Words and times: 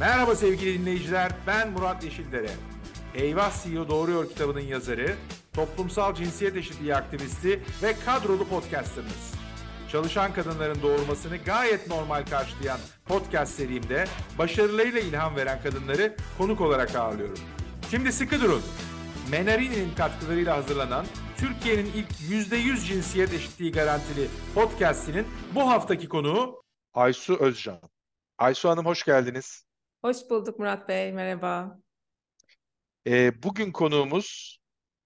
Merhaba 0.00 0.36
sevgili 0.36 0.80
dinleyiciler, 0.80 1.32
ben 1.46 1.70
Murat 1.70 2.04
Yeşildere. 2.04 2.50
Eyvah 3.14 3.62
CEO 3.62 3.88
Doğruyor 3.88 4.28
kitabının 4.28 4.60
yazarı, 4.60 5.14
toplumsal 5.52 6.14
cinsiyet 6.14 6.56
eşitliği 6.56 6.94
aktivisti 6.94 7.62
ve 7.82 7.94
kadrolu 8.06 8.48
podcasterınız. 8.48 9.34
Çalışan 9.92 10.32
kadınların 10.32 10.82
doğurmasını 10.82 11.36
gayet 11.36 11.88
normal 11.88 12.26
karşılayan 12.26 12.78
podcast 13.04 13.54
serimde 13.54 14.04
başarılarıyla 14.38 15.00
ilham 15.00 15.36
veren 15.36 15.62
kadınları 15.62 16.16
konuk 16.38 16.60
olarak 16.60 16.94
ağırlıyorum. 16.94 17.38
Şimdi 17.90 18.12
sıkı 18.12 18.40
durun. 18.40 18.62
Menarini'nin 19.30 19.94
katkılarıyla 19.94 20.56
hazırlanan 20.56 21.06
Türkiye'nin 21.36 21.92
ilk 21.94 22.10
%100 22.10 22.86
cinsiyet 22.86 23.34
eşitliği 23.34 23.72
garantili 23.72 24.28
podcastinin 24.54 25.26
bu 25.54 25.68
haftaki 25.68 26.08
konuğu 26.08 26.62
Aysu 26.94 27.36
Özcan. 27.36 27.80
Aysu 28.38 28.68
Hanım 28.68 28.86
hoş 28.86 29.04
geldiniz. 29.04 29.65
Hoş 30.02 30.16
bulduk 30.30 30.58
Murat 30.58 30.88
Bey, 30.88 31.12
merhaba. 31.12 31.78
Ee, 33.06 33.42
bugün 33.42 33.72
konuğumuz 33.72 34.58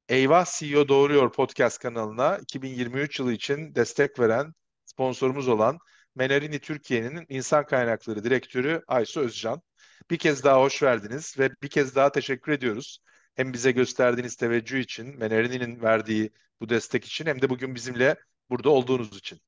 Eyvah 0.09 0.47
CEO 0.59 0.89
Doğruyor 0.89 1.33
podcast 1.33 1.79
kanalına 1.79 2.39
2023 2.39 3.19
yılı 3.19 3.33
için 3.33 3.75
destek 3.75 4.19
veren 4.21 4.53
sponsorumuz 4.85 5.49
olan 5.49 5.79
Menarini 6.15 6.59
Türkiye'nin 6.61 7.27
İnsan 7.29 7.67
Kaynakları 7.67 8.25
Direktörü 8.25 8.83
Aysu 8.87 9.21
Özcan. 9.21 9.63
Bir 10.11 10.19
kez 10.19 10.45
daha 10.45 10.61
hoş 10.61 10.83
verdiniz 10.83 11.39
ve 11.39 11.51
bir 11.63 11.69
kez 11.69 11.95
daha 11.95 12.13
teşekkür 12.13 12.53
ediyoruz. 12.53 12.99
Hem 13.35 13.53
bize 13.53 13.73
gösterdiğiniz 13.73 14.37
teveccüh 14.37 14.81
için, 14.81 15.19
Menarini'nin 15.19 15.83
verdiği 15.83 16.31
bu 16.61 16.69
destek 16.69 17.05
için 17.05 17.27
hem 17.27 17.43
de 17.43 17.51
bugün 17.51 17.75
bizimle 17.75 18.17
burada 18.51 18.71
olduğunuz 18.71 19.17
için. 19.17 19.41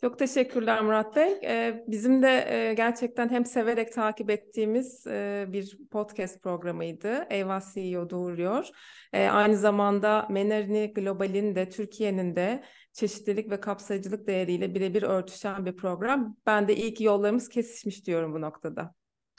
Çok 0.00 0.18
teşekkürler 0.18 0.82
Murat 0.82 1.16
Bey. 1.16 1.40
Ee, 1.44 1.84
bizim 1.86 2.22
de 2.22 2.46
e, 2.48 2.74
gerçekten 2.74 3.28
hem 3.28 3.44
severek 3.44 3.92
takip 3.92 4.30
ettiğimiz 4.30 5.06
e, 5.06 5.46
bir 5.48 5.78
podcast 5.90 6.42
programıydı. 6.42 7.26
Eyvah 7.30 7.74
CEO 7.74 8.10
doğuruyor. 8.10 8.68
E, 9.12 9.28
aynı 9.28 9.56
zamanda 9.56 10.26
Menarini 10.30 10.92
Global'in 10.94 11.54
de 11.54 11.68
Türkiye'nin 11.68 12.36
de 12.36 12.64
çeşitlilik 12.92 13.50
ve 13.50 13.60
kapsayıcılık 13.60 14.26
değeriyle 14.26 14.74
birebir 14.74 15.02
örtüşen 15.02 15.66
bir 15.66 15.76
program. 15.76 16.36
Ben 16.46 16.68
de 16.68 16.76
ilk 16.76 17.00
yollarımız 17.00 17.48
kesişmiş 17.48 18.06
diyorum 18.06 18.34
bu 18.34 18.40
noktada. 18.40 18.97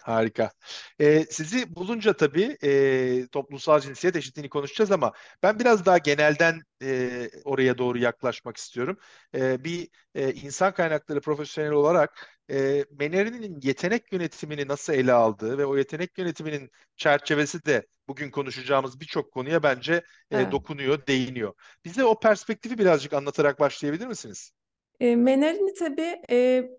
Harika. 0.09 0.51
Ee, 0.99 1.25
sizi 1.29 1.75
bulunca 1.75 2.13
tabii 2.13 2.57
e, 2.63 3.27
toplumsal 3.27 3.79
cinsiyet 3.79 4.15
eşitliğini 4.15 4.49
konuşacağız 4.49 4.91
ama 4.91 5.11
ben 5.43 5.59
biraz 5.59 5.85
daha 5.85 5.97
genelden 5.97 6.61
e, 6.83 7.29
oraya 7.43 7.77
doğru 7.77 7.97
yaklaşmak 7.97 8.57
istiyorum. 8.57 8.97
E, 9.35 9.63
bir 9.63 9.89
e, 10.15 10.33
insan 10.33 10.73
kaynakları 10.73 11.21
profesyoneli 11.21 11.73
olarak 11.73 12.39
e, 12.51 12.85
Meneri'nin 12.99 13.59
yetenek 13.63 14.13
yönetimini 14.13 14.67
nasıl 14.67 14.93
ele 14.93 15.13
aldığı 15.13 15.57
ve 15.57 15.65
o 15.65 15.77
yetenek 15.77 16.17
yönetiminin 16.17 16.69
çerçevesi 16.95 17.65
de 17.65 17.87
bugün 18.07 18.31
konuşacağımız 18.31 18.99
birçok 18.99 19.31
konuya 19.31 19.63
bence 19.63 19.93
e, 19.93 20.03
evet. 20.31 20.51
dokunuyor, 20.51 21.07
değiniyor. 21.07 21.53
Bize 21.85 22.03
o 22.03 22.19
perspektifi 22.19 22.77
birazcık 22.77 23.13
anlatarak 23.13 23.59
başlayabilir 23.59 24.07
misiniz? 24.07 24.51
E, 24.99 25.15
Menerini 25.15 25.73
tabii 25.73 26.21
e, 26.31 26.69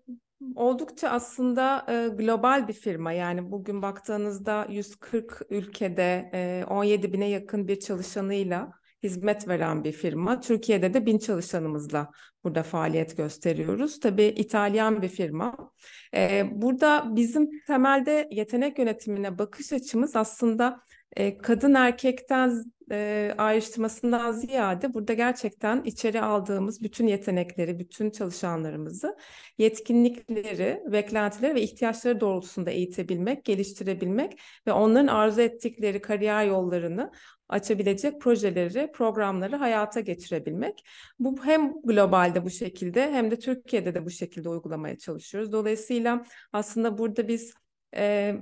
Oldukça 0.55 1.09
aslında 1.09 1.85
e, 1.89 2.07
global 2.07 2.67
bir 2.67 2.73
firma. 2.73 3.11
Yani 3.11 3.51
bugün 3.51 3.81
baktığınızda 3.81 4.67
140 4.69 5.41
ülkede 5.49 6.29
e, 6.33 6.65
17 6.69 7.13
bine 7.13 7.29
yakın 7.29 7.67
bir 7.67 7.79
çalışanıyla 7.79 8.71
hizmet 9.03 9.47
veren 9.47 9.83
bir 9.83 9.91
firma. 9.91 10.39
Türkiye'de 10.39 10.93
de 10.93 11.05
bin 11.05 11.17
çalışanımızla 11.17 12.11
burada 12.43 12.63
faaliyet 12.63 13.17
gösteriyoruz. 13.17 13.99
Tabii 13.99 14.23
İtalyan 14.23 15.01
bir 15.01 15.09
firma. 15.09 15.71
E, 16.15 16.43
burada 16.51 17.15
bizim 17.15 17.49
temelde 17.67 18.27
yetenek 18.31 18.79
yönetimine 18.79 19.37
bakış 19.37 19.73
açımız 19.73 20.15
aslında 20.15 20.81
e, 21.17 21.37
kadın 21.37 21.73
erkekten 21.73 22.63
e, 22.91 23.31
ayrıştırmasından 23.37 24.31
ziyade 24.31 24.93
burada 24.93 25.13
gerçekten 25.13 25.83
içeri 25.83 26.21
aldığımız 26.21 26.81
bütün 26.81 27.07
yetenekleri, 27.07 27.79
bütün 27.79 28.09
çalışanlarımızı 28.09 29.17
yetkinlikleri, 29.57 30.83
beklentileri 30.91 31.55
ve 31.55 31.61
ihtiyaçları 31.61 32.19
doğrultusunda 32.19 32.71
eğitebilmek, 32.71 33.45
geliştirebilmek 33.45 34.39
ve 34.67 34.71
onların 34.71 35.07
arzu 35.07 35.41
ettikleri 35.41 36.01
kariyer 36.01 36.45
yollarını 36.45 37.11
açabilecek 37.49 38.21
projeleri, 38.21 38.91
programları 38.91 39.55
hayata 39.55 39.99
geçirebilmek. 39.99 40.83
Bu 41.19 41.45
hem 41.45 41.81
globalde 41.83 42.45
bu 42.45 42.49
şekilde 42.49 43.11
hem 43.11 43.31
de 43.31 43.39
Türkiye'de 43.39 43.93
de 43.93 44.05
bu 44.05 44.09
şekilde 44.09 44.49
uygulamaya 44.49 44.97
çalışıyoruz. 44.97 45.51
Dolayısıyla 45.51 46.23
aslında 46.53 46.97
burada 46.97 47.27
biz 47.27 47.53
e, 47.95 48.35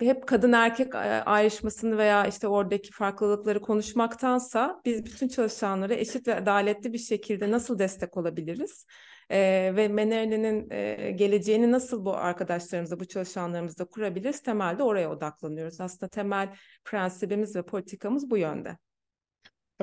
hep 0.00 0.26
kadın 0.26 0.52
erkek 0.52 0.94
ayrışmasını 1.26 1.98
veya 1.98 2.26
işte 2.26 2.48
oradaki 2.48 2.92
farklılıkları 2.92 3.60
konuşmaktansa 3.60 4.80
biz 4.84 5.04
bütün 5.04 5.28
çalışanlara 5.28 5.94
eşit 5.94 6.28
ve 6.28 6.34
adaletli 6.34 6.92
bir 6.92 6.98
şekilde 6.98 7.50
nasıl 7.50 7.78
destek 7.78 8.16
olabiliriz? 8.16 8.86
Ee, 9.30 9.72
ve 9.76 9.88
Menerli'nin 9.88 10.70
e, 10.70 11.10
geleceğini 11.10 11.72
nasıl 11.72 12.04
bu 12.04 12.16
arkadaşlarımızla, 12.16 13.00
bu 13.00 13.04
çalışanlarımızla 13.04 13.84
kurabiliriz? 13.84 14.42
Temelde 14.42 14.82
oraya 14.82 15.10
odaklanıyoruz. 15.10 15.80
Aslında 15.80 16.08
temel 16.08 16.54
prensibimiz 16.84 17.56
ve 17.56 17.62
politikamız 17.62 18.30
bu 18.30 18.36
yönde. 18.36 18.78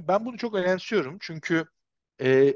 Ben 0.01 0.25
bunu 0.25 0.37
çok 0.37 0.55
önemsiyorum 0.55 1.17
çünkü 1.21 1.65
e, 2.21 2.53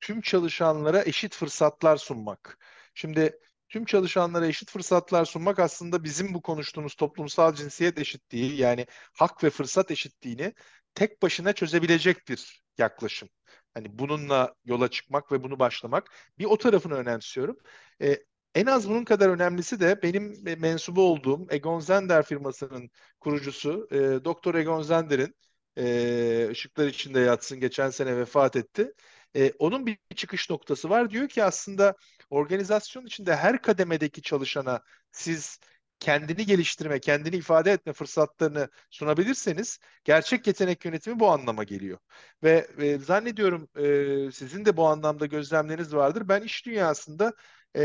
tüm 0.00 0.20
çalışanlara 0.20 1.02
eşit 1.02 1.34
fırsatlar 1.34 1.96
sunmak. 1.96 2.58
Şimdi 2.94 3.38
tüm 3.68 3.84
çalışanlara 3.84 4.46
eşit 4.46 4.70
fırsatlar 4.70 5.24
sunmak 5.24 5.58
aslında 5.58 6.04
bizim 6.04 6.34
bu 6.34 6.42
konuştuğumuz 6.42 6.94
toplumsal 6.94 7.54
cinsiyet 7.54 7.98
eşitliği 7.98 8.60
yani 8.60 8.86
hak 9.12 9.44
ve 9.44 9.50
fırsat 9.50 9.90
eşitliğini 9.90 10.54
tek 10.94 11.22
başına 11.22 11.52
çözebilecek 11.52 12.28
bir 12.28 12.62
yaklaşım. 12.78 13.28
Hani 13.74 13.98
bununla 13.98 14.54
yola 14.64 14.88
çıkmak 14.90 15.32
ve 15.32 15.42
bunu 15.42 15.58
başlamak. 15.58 16.10
Bir 16.38 16.44
o 16.44 16.58
tarafını 16.58 16.94
önemsiyorum. 16.94 17.56
Ee, 18.02 18.18
en 18.54 18.66
az 18.66 18.88
bunun 18.88 19.04
kadar 19.04 19.28
önemlisi 19.28 19.80
de 19.80 20.02
benim 20.02 20.34
mensubu 20.60 21.02
olduğum 21.02 21.46
Egon 21.50 21.80
Zender 21.80 22.22
firmasının 22.22 22.90
kurucusu 23.20 23.88
e, 23.90 24.24
Doktor 24.24 24.54
Egon 24.54 24.82
Zender'in 24.82 25.34
e, 25.78 26.48
ışıklar 26.50 26.86
içinde 26.86 27.20
yatsın 27.20 27.60
geçen 27.60 27.90
sene 27.90 28.16
vefat 28.16 28.56
etti. 28.56 28.92
E, 29.36 29.52
onun 29.58 29.86
bir 29.86 29.98
çıkış 30.14 30.50
noktası 30.50 30.90
var. 30.90 31.10
Diyor 31.10 31.28
ki 31.28 31.44
aslında 31.44 31.94
organizasyon 32.30 33.06
içinde 33.06 33.36
her 33.36 33.62
kademedeki 33.62 34.22
çalışana 34.22 34.80
siz 35.12 35.58
kendini 36.00 36.46
geliştirme, 36.46 37.00
kendini 37.00 37.36
ifade 37.36 37.72
etme 37.72 37.92
fırsatlarını 37.92 38.68
sunabilirseniz 38.90 39.78
gerçek 40.04 40.46
yetenek 40.46 40.84
yönetimi 40.84 41.20
bu 41.20 41.30
anlama 41.30 41.64
geliyor. 41.64 41.98
Ve 42.42 42.68
e, 42.78 42.98
zannediyorum 42.98 43.68
e, 43.76 44.32
sizin 44.32 44.64
de 44.64 44.76
bu 44.76 44.86
anlamda 44.86 45.26
gözlemleriniz 45.26 45.94
vardır. 45.94 46.28
Ben 46.28 46.42
iş 46.42 46.66
dünyasında 46.66 47.32
e, 47.76 47.82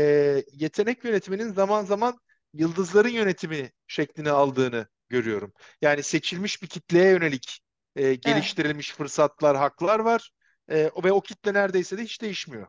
yetenek 0.52 1.04
yönetiminin 1.04 1.52
zaman 1.52 1.84
zaman 1.84 2.18
yıldızların 2.54 3.08
yönetimi 3.08 3.70
şeklini 3.86 4.30
aldığını 4.30 4.86
görüyorum. 5.08 5.52
Yani 5.82 6.02
seçilmiş 6.02 6.62
bir 6.62 6.68
kitleye 6.68 7.10
yönelik 7.10 7.60
e, 7.96 8.14
geliştirilmiş 8.14 8.88
evet. 8.90 8.98
fırsatlar, 8.98 9.56
haklar 9.56 9.98
var 9.98 10.30
e, 10.68 10.90
ve 11.04 11.12
o 11.12 11.20
kitle 11.20 11.54
neredeyse 11.54 11.98
de 11.98 12.02
hiç 12.02 12.22
değişmiyor. 12.22 12.66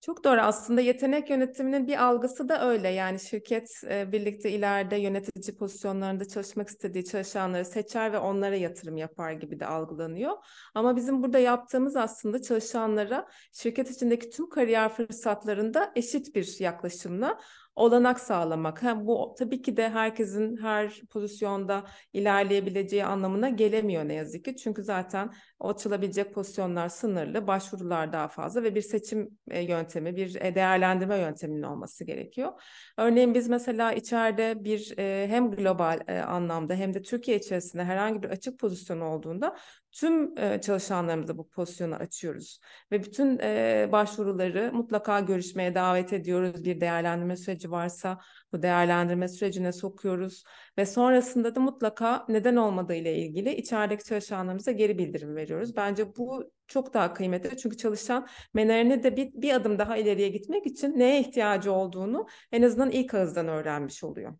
Çok 0.00 0.24
doğru 0.24 0.40
aslında 0.40 0.80
yetenek 0.80 1.30
yönetiminin 1.30 1.86
bir 1.86 2.04
algısı 2.04 2.48
da 2.48 2.68
öyle 2.68 2.88
yani 2.88 3.20
şirket 3.20 3.70
e, 3.90 4.12
birlikte 4.12 4.50
ileride 4.50 4.96
yönetici 4.96 5.56
pozisyonlarında 5.56 6.28
çalışmak 6.28 6.68
istediği 6.68 7.04
çalışanları 7.04 7.64
seçer 7.64 8.12
ve 8.12 8.18
onlara 8.18 8.56
yatırım 8.56 8.96
yapar 8.96 9.32
gibi 9.32 9.60
de 9.60 9.66
algılanıyor. 9.66 10.32
Ama 10.74 10.96
bizim 10.96 11.22
burada 11.22 11.38
yaptığımız 11.38 11.96
aslında 11.96 12.42
çalışanlara 12.42 13.28
şirket 13.52 13.90
içindeki 13.90 14.30
tüm 14.30 14.48
kariyer 14.48 14.88
fırsatlarında 14.88 15.92
eşit 15.96 16.34
bir 16.34 16.56
yaklaşımla 16.60 17.38
olanak 17.78 18.20
sağlamak. 18.20 18.82
Hem 18.82 19.06
bu 19.06 19.34
tabii 19.38 19.62
ki 19.62 19.76
de 19.76 19.88
herkesin 19.88 20.56
her 20.56 21.00
pozisyonda 21.10 21.84
ilerleyebileceği 22.12 23.04
anlamına 23.04 23.48
gelemiyor 23.48 24.08
ne 24.08 24.14
yazık 24.14 24.44
ki. 24.44 24.56
Çünkü 24.56 24.82
zaten 24.82 25.32
açılabilecek 25.60 26.34
pozisyonlar 26.34 26.88
sınırlı, 26.88 27.46
başvurular 27.46 28.12
daha 28.12 28.28
fazla 28.28 28.62
ve 28.62 28.74
bir 28.74 28.80
seçim 28.80 29.38
e, 29.50 29.62
yöntemi, 29.62 30.16
bir 30.16 30.34
e, 30.34 30.54
değerlendirme 30.54 31.18
yönteminin 31.18 31.62
olması 31.62 32.04
gerekiyor. 32.04 32.52
Örneğin 32.96 33.34
biz 33.34 33.48
mesela 33.48 33.92
içeride 33.92 34.64
bir 34.64 34.98
e, 34.98 35.28
hem 35.28 35.50
global 35.50 36.00
anlamda 36.26 36.74
hem 36.74 36.94
de 36.94 37.02
Türkiye 37.02 37.36
içerisinde 37.36 37.84
herhangi 37.84 38.22
bir 38.22 38.28
açık 38.28 38.58
pozisyon 38.58 39.00
olduğunda 39.00 39.56
tüm 39.98 40.38
e, 40.38 40.60
çalışanlarımıza 40.60 41.38
bu 41.38 41.48
pozisyonu 41.48 41.94
açıyoruz 41.94 42.60
ve 42.92 43.02
bütün 43.02 43.38
e, 43.38 43.88
başvuruları 43.92 44.70
mutlaka 44.72 45.20
görüşmeye 45.20 45.74
davet 45.74 46.12
ediyoruz. 46.12 46.64
Bir 46.64 46.80
değerlendirme 46.80 47.36
süreci 47.36 47.70
varsa 47.70 48.18
bu 48.52 48.62
değerlendirme 48.62 49.28
sürecine 49.28 49.72
sokuyoruz 49.72 50.44
ve 50.78 50.86
sonrasında 50.86 51.54
da 51.54 51.60
mutlaka 51.60 52.24
neden 52.28 52.56
olmadığı 52.56 52.94
ile 52.94 53.16
ilgili 53.16 53.54
içerideki 53.54 54.04
çalışanlarımıza 54.04 54.72
geri 54.72 54.98
bildirim 54.98 55.36
veriyoruz. 55.36 55.76
Bence 55.76 56.16
bu 56.16 56.50
çok 56.68 56.94
daha 56.94 57.14
kıymetli 57.14 57.56
çünkü 57.56 57.76
çalışan 57.76 58.26
menerini 58.54 59.02
de 59.02 59.16
bir, 59.16 59.32
bir 59.34 59.54
adım 59.54 59.78
daha 59.78 59.96
ileriye 59.96 60.28
gitmek 60.28 60.66
için 60.66 60.98
neye 60.98 61.20
ihtiyacı 61.20 61.72
olduğunu 61.72 62.26
en 62.52 62.62
azından 62.62 62.90
ilk 62.90 63.14
ağızdan 63.14 63.48
öğrenmiş 63.48 64.04
oluyor. 64.04 64.34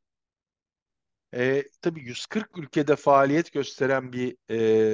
E, 1.35 1.65
tabii 1.83 2.01
140 2.01 2.59
ülkede 2.59 2.97
faaliyet 2.97 3.53
gösteren 3.53 4.13
bir 4.13 4.37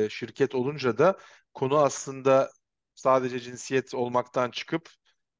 e, 0.06 0.08
şirket 0.10 0.54
olunca 0.54 0.98
da 0.98 1.18
konu 1.54 1.78
aslında 1.78 2.50
sadece 2.94 3.40
cinsiyet 3.40 3.94
olmaktan 3.94 4.50
çıkıp 4.50 4.88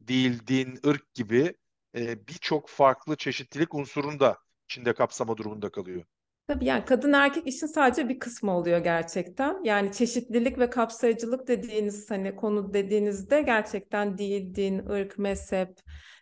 dil, 0.06 0.46
din, 0.46 0.80
ırk 0.86 1.14
gibi 1.14 1.54
e, 1.96 2.28
birçok 2.28 2.68
farklı 2.68 3.16
çeşitlilik 3.16 3.74
unsurunu 3.74 4.20
da 4.20 4.38
içinde 4.68 4.94
kapsama 4.94 5.36
durumunda 5.36 5.70
kalıyor. 5.70 6.04
Tabii 6.46 6.64
yani 6.64 6.84
kadın 6.84 7.12
erkek 7.12 7.46
işin 7.46 7.66
sadece 7.66 8.08
bir 8.08 8.18
kısmı 8.18 8.56
oluyor 8.56 8.78
gerçekten. 8.78 9.64
Yani 9.64 9.92
çeşitlilik 9.92 10.58
ve 10.58 10.70
kapsayıcılık 10.70 11.48
dediğiniz 11.48 12.10
hani 12.10 12.36
konu 12.36 12.74
dediğinizde 12.74 13.42
gerçekten 13.42 14.18
dil, 14.18 14.54
din, 14.54 14.86
ırk, 14.86 15.18
mezhep, 15.18 15.78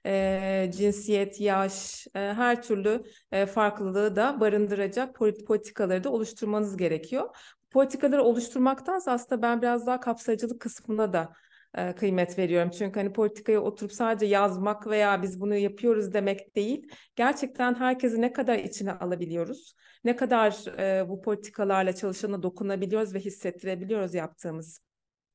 e, 0.06 0.70
cinsiyet, 0.76 1.40
yaş, 1.40 2.06
e, 2.14 2.18
her 2.18 2.62
türlü 2.62 3.02
e, 3.32 3.46
farklılığı 3.46 4.16
da 4.16 4.40
barındıracak 4.40 5.14
politikaları 5.14 6.04
da 6.04 6.10
oluşturmanız 6.10 6.76
gerekiyor. 6.76 7.36
Politikaları 7.70 8.22
oluşturmaktansa 8.22 9.12
aslında 9.12 9.42
ben 9.42 9.62
biraz 9.62 9.86
daha 9.86 10.00
kapsayıcılık 10.00 10.60
kısmına 10.60 11.12
da 11.12 11.32
e, 11.74 11.94
kıymet 11.94 12.38
veriyorum. 12.38 12.70
Çünkü 12.70 13.00
hani 13.00 13.12
politikaya 13.12 13.60
oturup 13.60 13.92
sadece 13.92 14.26
yazmak 14.26 14.86
veya 14.86 15.22
biz 15.22 15.40
bunu 15.40 15.54
yapıyoruz 15.54 16.14
demek 16.14 16.56
değil. 16.56 16.88
Gerçekten 17.16 17.74
herkesi 17.74 18.20
ne 18.20 18.32
kadar 18.32 18.58
içine 18.58 18.92
alabiliyoruz? 18.92 19.74
Ne 20.04 20.16
kadar 20.16 20.78
e, 20.78 21.08
bu 21.08 21.22
politikalarla 21.22 21.92
çalışana 21.94 22.42
dokunabiliyoruz 22.42 23.14
ve 23.14 23.20
hissettirebiliyoruz 23.20 24.14
yaptığımız 24.14 24.80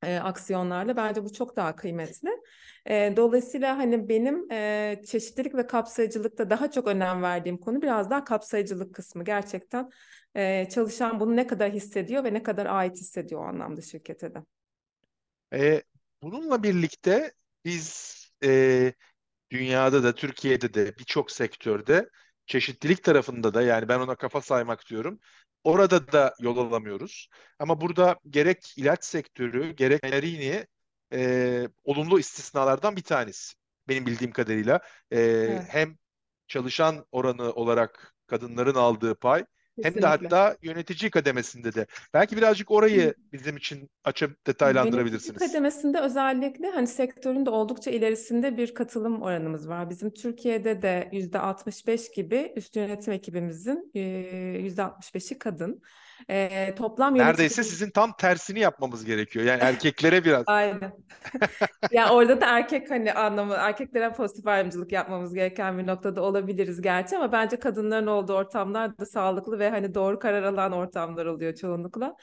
e, 0.04 0.18
aksiyonlarla 0.18 0.96
bence 0.96 1.24
bu 1.24 1.34
çok 1.34 1.56
daha 1.56 1.76
kıymetli. 1.76 2.30
E, 2.86 3.14
dolayısıyla 3.18 3.78
hani 3.78 4.10
benim 4.10 4.52
e, 4.52 5.02
çeşitlilik 5.08 5.56
ve 5.56 5.68
kapsayıcılıkta 5.68 6.50
daha 6.50 6.72
çok 6.72 6.88
önem 6.88 7.22
verdiğim 7.22 7.58
konu 7.58 7.82
biraz 7.82 8.10
daha 8.10 8.24
kapsayıcılık 8.24 8.96
kısmı. 8.96 9.24
Gerçekten 9.24 9.90
e, 10.36 10.70
çalışan 10.70 11.20
bunu 11.20 11.36
ne 11.36 11.48
kadar 11.48 11.72
hissediyor 11.72 12.24
ve 12.24 12.34
ne 12.34 12.44
kadar 12.44 12.66
ait 12.66 12.98
hissediyor 12.98 13.42
o 13.42 13.44
anlamda 13.44 13.82
şirkete 13.82 14.34
de. 14.34 14.44
E, 15.54 15.82
bununla 16.22 16.64
birlikte 16.64 17.32
biz 17.66 18.18
e, 18.44 18.94
dünyada 19.52 20.04
da 20.04 20.16
Türkiye'de 20.16 20.74
de 20.74 20.98
birçok 21.00 21.32
sektörde 21.32 22.10
çeşitlilik 22.46 23.04
tarafında 23.04 23.54
da 23.54 23.62
yani 23.62 23.90
ben 23.90 24.00
ona 24.00 24.16
kafa 24.16 24.42
saymak 24.42 24.88
diyorum. 24.90 25.20
Orada 25.64 26.12
da 26.14 26.36
yol 26.42 26.58
alamıyoruz. 26.58 27.30
Ama 27.60 27.82
burada 27.82 28.20
gerek 28.30 28.74
ilaç 28.78 29.06
sektörü 29.06 29.72
gerek 29.76 30.04
Merini 30.04 30.68
e, 31.14 31.70
olumlu 31.84 32.20
istisnalardan 32.20 32.96
bir 32.96 33.04
tanesi. 33.04 33.56
Benim 33.88 34.06
bildiğim 34.06 34.34
kadarıyla. 34.34 34.82
E, 35.14 35.18
Evet. 35.48 35.68
Hem 35.70 35.98
çalışan 36.48 37.06
oranı 37.12 37.54
olarak 37.54 38.16
kadınların 38.28 38.76
aldığı 38.76 39.16
pay 39.16 39.46
hem 39.84 39.96
de 39.96 40.06
hatta 40.08 40.58
yönetici 40.62 41.12
kademesinde 41.12 41.74
de. 41.74 41.86
Belki 42.14 42.38
birazcık 42.38 42.72
orayı 42.72 43.14
bizim 43.34 43.58
için 43.58 43.90
açıp 44.04 44.30
Yönetici 44.30 44.48
detaylandırabilirsiniz. 44.48 45.40
kademesinde 45.40 46.00
özellikle 46.00 46.70
hani 46.70 46.88
sektörün 46.88 47.46
de 47.46 47.50
oldukça 47.50 47.92
ilerisinde 47.92 48.58
bir 48.58 48.74
katılım 48.74 49.22
oranımız 49.22 49.70
var. 49.70 49.90
Bizim 49.90 50.14
Türkiye'de 50.14 50.82
de 50.82 51.10
yüzde 51.12 51.40
65 51.40 52.12
gibi 52.12 52.54
üst 52.56 52.76
yönetim 52.76 53.14
ekibimizin 53.14 53.92
yüzde 54.64 54.82
65'i 54.82 55.40
kadın. 55.40 55.82
E, 56.30 56.76
toplam 56.76 57.18
Neredeyse 57.18 57.42
yönetici... 57.42 57.64
sizin 57.64 57.90
tam 57.90 58.18
tersini 58.18 58.60
yapmamız 58.60 59.06
gerekiyor. 59.06 59.46
Yani 59.46 59.64
erkeklere 59.64 60.26
biraz. 60.26 60.44
Aynen. 60.48 60.94
ya 61.92 62.10
orada 62.10 62.42
da 62.42 62.46
erkek 62.46 62.92
hani 62.92 63.14
anlamı 63.14 63.54
erkeklere 63.54 64.14
pozitif 64.14 64.48
ayrımcılık 64.48 64.92
yapmamız 64.92 65.34
gereken 65.34 65.78
bir 65.78 65.88
noktada 65.88 66.22
olabiliriz 66.22 66.82
gerçi 66.82 67.18
ama 67.18 67.32
bence 67.32 67.60
kadınların 67.60 68.08
olduğu 68.08 68.34
ortamlar 68.34 68.98
da 68.98 69.06
sağlıklı 69.06 69.60
ve 69.60 69.70
hani 69.70 69.96
doğru 69.96 70.20
karar 70.20 70.44
alan 70.44 70.72
ortamlar 70.72 71.26
oluyor 71.26 71.56
çoğunlukla. 71.56 72.16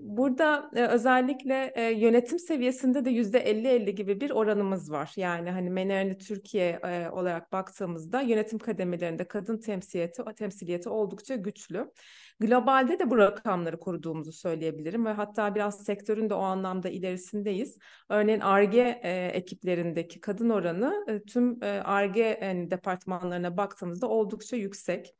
Burada 0.00 0.70
e, 0.76 0.86
özellikle 0.86 1.72
e, 1.74 1.82
yönetim 1.82 2.38
seviyesinde 2.38 3.04
de 3.04 3.10
yüzde 3.10 3.38
50-50 3.38 3.90
gibi 3.90 4.20
bir 4.20 4.30
oranımız 4.30 4.90
var. 4.90 5.12
Yani 5.16 5.50
hani 5.50 5.70
Menerni 5.70 6.18
Türkiye 6.18 6.80
e, 6.84 7.10
olarak 7.10 7.52
baktığımızda 7.52 8.20
yönetim 8.20 8.58
kademelerinde 8.58 9.28
kadın 9.28 9.58
temsiliyeti, 9.58 10.22
temsiliyeti 10.38 10.88
oldukça 10.88 11.36
güçlü. 11.36 11.92
Globalde 12.40 12.98
de 12.98 13.10
bu 13.10 13.18
rakamları 13.18 13.78
koruduğumuzu 13.78 14.32
söyleyebilirim 14.32 15.06
ve 15.06 15.10
hatta 15.12 15.54
biraz 15.54 15.84
sektörün 15.84 16.30
de 16.30 16.34
o 16.34 16.40
anlamda 16.40 16.88
ilerisindeyiz. 16.88 17.78
Örneğin 18.08 18.40
ARGE 18.40 19.00
ekiplerindeki 19.34 20.20
kadın 20.20 20.50
oranı 20.50 21.22
tüm 21.26 21.58
ARGE 21.84 22.40
departmanlarına 22.70 23.56
baktığımızda 23.56 24.08
oldukça 24.08 24.56
yüksek. 24.56 25.14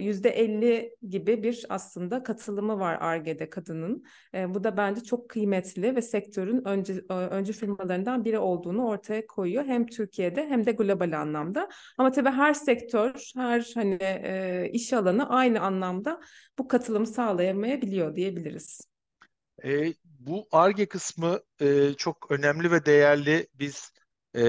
Yüzde 0.00 0.30
50 0.30 0.96
gibi 1.08 1.42
bir 1.42 1.66
aslında 1.68 2.22
katılımı 2.22 2.78
var 2.78 2.98
ARGE'de 3.00 3.50
kadının. 3.50 4.04
E, 4.34 4.54
bu 4.54 4.64
da 4.64 4.76
bence 4.76 5.00
çok 5.00 5.30
kıymetli 5.30 5.96
ve 5.96 6.02
sektörün 6.02 6.68
önce, 6.68 6.94
öncü 7.08 7.52
firmalarından 7.52 8.24
biri 8.24 8.38
olduğunu 8.38 8.86
ortaya 8.86 9.26
koyuyor. 9.26 9.64
Hem 9.64 9.86
Türkiye'de 9.86 10.46
hem 10.46 10.66
de 10.66 10.72
global 10.72 11.20
anlamda. 11.20 11.68
Ama 11.98 12.12
tabii 12.12 12.30
her 12.30 12.54
sektör, 12.54 13.30
her 13.36 13.72
hani 13.74 13.98
e, 14.00 14.70
iş 14.72 14.92
alanı 14.92 15.28
aynı 15.28 15.60
anlamda 15.60 16.20
bu 16.58 16.68
katılımı 16.68 17.06
sağlayamayabiliyor 17.06 18.16
diyebiliriz. 18.16 18.88
E, 19.64 19.94
bu 20.04 20.48
ARGE 20.52 20.86
kısmı 20.86 21.40
e, 21.60 21.94
çok 21.94 22.30
önemli 22.30 22.70
ve 22.70 22.86
değerli. 22.86 23.46
Biz 23.54 23.92
e, 24.36 24.42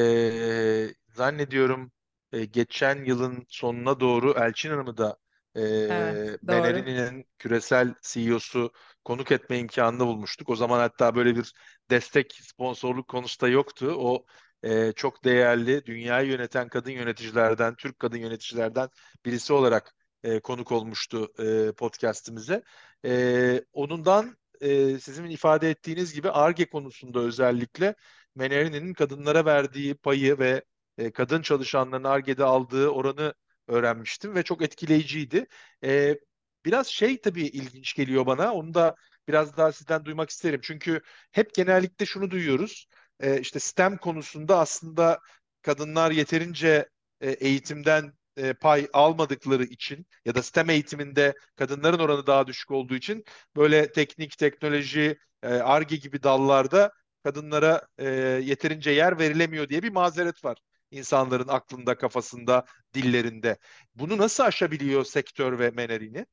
zannediyorum 1.16 1.92
e, 2.32 2.46
geçen 2.46 3.06
yılın 3.06 3.46
sonuna 3.50 4.00
doğru 4.00 4.34
Elçin 4.38 4.70
Hanım'ı 4.70 4.98
da 4.98 5.18
e, 5.56 5.62
Evet, 5.62 6.40
doğru. 6.48 6.62
Menerini'nin 6.62 7.26
küresel 7.40 7.94
CEO'su 8.02 8.72
konuk 9.06 9.32
etme 9.32 9.58
imkanını 9.60 10.08
bulmuştuk. 10.08 10.50
O 10.50 10.56
zaman 10.56 10.80
hatta 10.80 11.16
böyle 11.16 11.36
bir 11.36 11.54
destek, 11.90 12.34
sponsorluk 12.42 13.08
konusu 13.08 13.42
da 13.42 13.48
yoktu. 13.48 13.96
O 13.98 14.26
e, 14.64 14.92
çok 14.92 15.24
değerli, 15.24 15.86
dünyayı 15.86 16.30
yöneten 16.30 16.70
kadın 16.70 16.92
yöneticilerden, 16.92 17.76
Türk 17.76 18.00
kadın 18.00 18.18
yöneticilerden 18.18 18.90
birisi 19.26 19.54
olarak 19.54 19.96
e, 20.24 20.40
konuk 20.40 20.72
olmuştu 20.72 21.34
e, 21.40 21.72
podcast'imize. 21.72 22.64
E, 23.06 23.64
onundan 23.74 24.38
e, 24.62 25.00
sizin 25.00 25.26
ifade 25.26 25.70
ettiğiniz 25.70 26.14
gibi 26.14 26.30
ARGE 26.32 26.70
konusunda 26.70 27.20
özellikle 27.20 27.96
Menerini'nin 28.36 28.94
kadınlara 28.94 29.46
verdiği 29.46 29.96
payı 29.96 30.40
ve 30.40 30.64
e, 31.00 31.12
kadın 31.12 31.42
çalışanların 31.42 32.04
ARGE'de 32.04 32.44
aldığı 32.44 32.90
oranı 32.90 33.34
öğrenmiştim 33.68 34.36
ve 34.36 34.44
çok 34.44 34.62
etkileyiciydi. 34.62 35.48
E, 35.84 36.20
biraz 36.66 36.88
şey 36.88 37.22
tabii 37.22 37.46
ilginç 37.46 37.94
geliyor 37.96 38.26
bana. 38.26 38.54
Onu 38.54 38.74
da 38.74 38.96
biraz 39.28 39.58
daha 39.58 39.72
sizden 39.72 40.06
duymak 40.06 40.30
isterim. 40.30 40.60
Çünkü 40.64 41.02
hep 41.32 41.54
genellikle 41.54 42.06
şunu 42.06 42.32
duyuyoruz. 42.32 42.88
E, 43.20 43.40
işte 43.42 43.60
STEM 43.60 43.98
konusunda 43.98 44.60
aslında 44.60 45.20
kadınlar 45.62 46.12
yeterince 46.12 46.90
e, 47.22 47.32
eğitimden 47.32 48.14
e, 48.38 48.54
pay 48.54 48.88
almadıkları 48.94 49.64
için 49.64 50.06
ya 50.26 50.36
da 50.36 50.44
STEM 50.44 50.70
eğitiminde 50.70 51.34
kadınların 51.56 52.00
oranı 52.00 52.28
daha 52.28 52.48
düşük 52.48 52.72
olduğu 52.72 52.96
için 52.96 53.24
böyle 53.56 53.92
teknik, 53.92 54.38
teknoloji, 54.38 55.18
ARGE 55.44 55.96
gibi 55.96 56.24
dallarda 56.24 56.92
kadınlara 57.24 57.88
e, 57.98 58.06
yeterince 58.44 58.92
yer 58.92 59.20
verilemiyor 59.20 59.70
diye 59.70 59.84
bir 59.84 59.92
mazeret 59.92 60.46
var 60.46 60.58
insanların 60.92 61.48
aklında, 61.48 61.98
kafasında, 61.98 62.66
dillerinde. 62.94 63.58
Bunu 63.96 64.18
nasıl 64.18 64.44
aşabiliyor 64.44 65.06
sektör 65.06 65.60
ve 65.60 65.70
Menerini? 65.72 66.26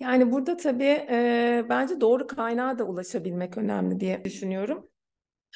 Yani 0.00 0.32
burada 0.32 0.56
tabii 0.56 0.84
e, 1.10 1.66
bence 1.68 2.00
doğru 2.00 2.26
kaynağa 2.26 2.78
da 2.78 2.84
ulaşabilmek 2.84 3.58
önemli 3.58 4.00
diye 4.00 4.24
düşünüyorum. 4.24 4.90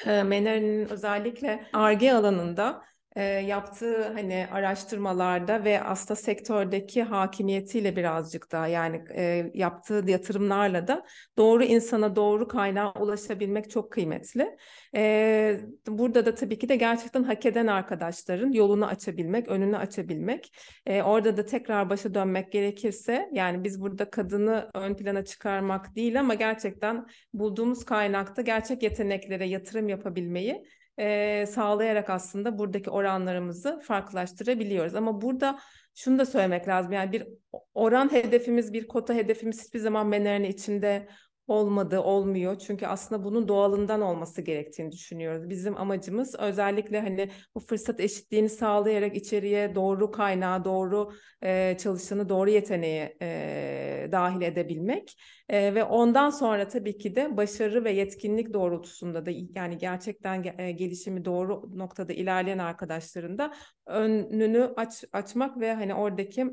E, 0.06 0.22
Meneri'nin 0.22 0.88
özellikle 0.88 1.68
ARGE 1.72 2.14
alanında 2.14 2.82
e, 3.16 3.22
yaptığı 3.24 4.02
hani 4.12 4.46
araştırmalarda 4.52 5.64
ve 5.64 5.82
aslında 5.82 6.16
sektördeki 6.16 7.02
hakimiyetiyle 7.02 7.96
birazcık 7.96 8.52
daha 8.52 8.68
yani 8.68 9.04
e, 9.14 9.50
yaptığı 9.54 10.04
yatırımlarla 10.06 10.88
da 10.88 11.06
doğru 11.38 11.64
insana 11.64 12.16
doğru 12.16 12.48
kaynağa 12.48 12.92
ulaşabilmek 12.92 13.70
çok 13.70 13.92
kıymetli. 13.92 14.56
E, 14.96 15.60
burada 15.88 16.26
da 16.26 16.34
tabii 16.34 16.58
ki 16.58 16.68
de 16.68 16.76
gerçekten 16.76 17.22
hak 17.22 17.46
eden 17.46 17.66
arkadaşların 17.66 18.52
yolunu 18.52 18.86
açabilmek, 18.86 19.48
önünü 19.48 19.76
açabilmek. 19.76 20.52
E, 20.86 21.02
orada 21.02 21.36
da 21.36 21.46
tekrar 21.46 21.90
başa 21.90 22.14
dönmek 22.14 22.52
gerekirse 22.52 23.30
yani 23.32 23.64
biz 23.64 23.80
burada 23.80 24.10
kadını 24.10 24.70
ön 24.74 24.94
plana 24.94 25.24
çıkarmak 25.24 25.96
değil 25.96 26.20
ama 26.20 26.34
gerçekten 26.34 27.06
bulduğumuz 27.32 27.84
kaynakta 27.84 28.42
gerçek 28.42 28.82
yeteneklere 28.82 29.46
yatırım 29.46 29.88
yapabilmeyi 29.88 30.64
e, 30.98 31.46
sağlayarak 31.46 32.10
aslında 32.10 32.58
buradaki 32.58 32.90
oranlarımızı 32.90 33.80
farklılaştırabiliyoruz. 33.80 34.94
Ama 34.94 35.20
burada 35.20 35.58
şunu 35.94 36.18
da 36.18 36.26
söylemek 36.26 36.68
lazım. 36.68 36.92
Yani 36.92 37.12
bir 37.12 37.26
oran 37.74 38.12
hedefimiz, 38.12 38.72
bir 38.72 38.88
kota 38.88 39.14
hedefimiz 39.14 39.64
hiçbir 39.64 39.78
zaman 39.78 40.06
Mener'in 40.06 40.44
içinde 40.44 41.08
olmadı, 41.48 42.00
olmuyor. 42.00 42.58
Çünkü 42.58 42.86
aslında 42.86 43.24
bunun 43.24 43.48
doğalından 43.48 44.00
olması 44.00 44.42
gerektiğini 44.42 44.92
düşünüyoruz. 44.92 45.50
Bizim 45.50 45.76
amacımız 45.76 46.34
özellikle 46.38 47.00
hani 47.00 47.30
bu 47.54 47.60
fırsat 47.60 48.00
eşitliğini 48.00 48.48
sağlayarak 48.48 49.16
içeriye 49.16 49.74
doğru 49.74 50.10
kaynağı, 50.10 50.64
doğru 50.64 51.12
e, 51.42 51.76
çalışanı, 51.78 52.28
doğru 52.28 52.50
yeteneği 52.50 53.16
e, 53.22 54.08
dahil 54.12 54.42
edebilmek. 54.42 55.16
E, 55.48 55.74
ve 55.74 55.84
ondan 55.84 56.30
sonra 56.30 56.68
tabii 56.68 56.98
ki 56.98 57.16
de 57.16 57.36
başarı 57.36 57.84
ve 57.84 57.90
yetkinlik 57.90 58.52
doğrultusunda 58.52 59.26
da 59.26 59.30
yani 59.54 59.78
gerçekten 59.78 60.44
e, 60.58 60.72
gelişimi 60.72 61.24
doğru 61.24 61.78
noktada 61.78 62.12
ilerleyen 62.12 62.58
arkadaşların 62.58 63.38
da 63.38 63.52
önünü 63.86 64.72
aç, 64.76 65.04
açmak 65.12 65.60
ve 65.60 65.74
hani 65.74 65.94
oradaki 65.94 66.46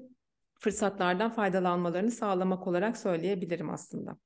fırsatlardan 0.59 1.31
faydalanmalarını 1.31 2.11
sağlamak 2.11 2.67
olarak 2.67 2.97
söyleyebilirim 2.97 3.69
aslında. 3.69 4.17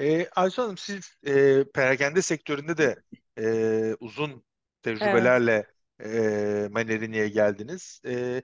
E, 0.00 0.28
Hanım 0.34 0.76
siz 0.78 1.16
e, 1.26 1.64
perakende 1.74 2.22
sektöründe 2.22 2.76
de 2.78 3.02
e, 3.38 3.96
uzun 4.00 4.44
Evet. 5.00 5.34
tecrübelerle 5.34 5.66
e, 6.04 6.68
Mannerini'ye 6.70 7.28
geldiniz. 7.28 8.00
E, 8.06 8.42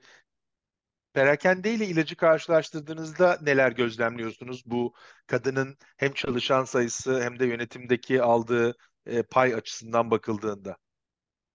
perakende 1.14 1.74
ile 1.74 1.86
ilacı 1.86 2.16
karşılaştırdığınızda 2.16 3.38
neler 3.42 3.72
gözlemliyorsunuz? 3.72 4.62
Bu 4.66 4.94
kadının 5.26 5.78
hem 5.96 6.12
çalışan 6.12 6.64
sayısı 6.64 7.22
hem 7.22 7.38
de 7.38 7.46
yönetimdeki 7.46 8.22
aldığı 8.22 8.76
e, 9.06 9.22
pay 9.22 9.54
açısından 9.54 10.10
bakıldığında. 10.10 10.76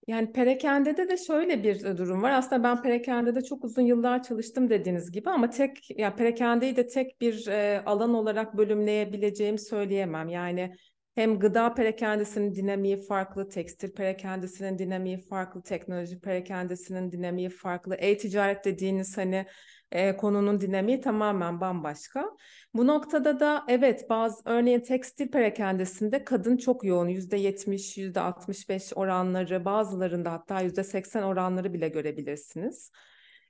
Yani 0.06 0.32
perakendede 0.32 1.08
de 1.08 1.16
şöyle 1.16 1.62
bir 1.62 1.96
durum 1.96 2.22
var. 2.22 2.30
Aslında 2.30 2.64
ben 2.64 2.82
perakendede 2.82 3.44
çok 3.44 3.64
uzun 3.64 3.82
yıllar 3.82 4.22
çalıştım 4.22 4.70
dediğiniz 4.70 5.12
gibi 5.12 5.30
ama 5.30 5.50
tek 5.50 5.90
ya 5.90 5.96
yani 5.98 6.16
perakendeyi 6.16 6.76
de 6.76 6.86
tek 6.86 7.20
bir 7.20 7.46
e, 7.46 7.82
alan 7.86 8.14
olarak 8.14 8.56
bölümleyebileceğimi 8.56 9.58
söyleyemem. 9.60 10.28
Yani 10.28 10.74
hem 11.14 11.38
gıda 11.38 11.74
perakendesinin 11.74 12.54
dinamiği 12.54 12.96
farklı, 13.06 13.48
tekstil 13.48 13.92
perakendesinin 13.92 14.78
dinamiği 14.78 15.18
farklı, 15.18 15.62
teknoloji 15.62 16.20
perakendesinin 16.20 17.12
dinamiği 17.12 17.48
farklı. 17.48 17.94
E-ticaret 17.94 18.64
dediğiniz 18.64 19.16
hani 19.18 19.46
e, 19.92 20.16
konunun 20.16 20.60
dinamiği 20.60 21.00
tamamen 21.00 21.60
bambaşka. 21.60 22.36
Bu 22.74 22.86
noktada 22.86 23.40
da 23.40 23.64
evet 23.68 24.10
bazı 24.10 24.42
örneğin 24.44 24.80
tekstil 24.80 25.28
perakendesinde 25.28 26.24
kadın 26.24 26.56
çok 26.56 26.84
yoğun 26.84 27.08
yüzde 27.08 27.36
yetmiş, 27.36 27.98
yüzde 27.98 28.20
altmış 28.20 28.68
beş 28.68 28.92
oranları 28.96 29.64
bazılarında 29.64 30.32
hatta 30.32 30.60
yüzde 30.60 30.84
seksen 30.84 31.22
oranları 31.22 31.72
bile 31.72 31.88
görebilirsiniz. 31.88 32.90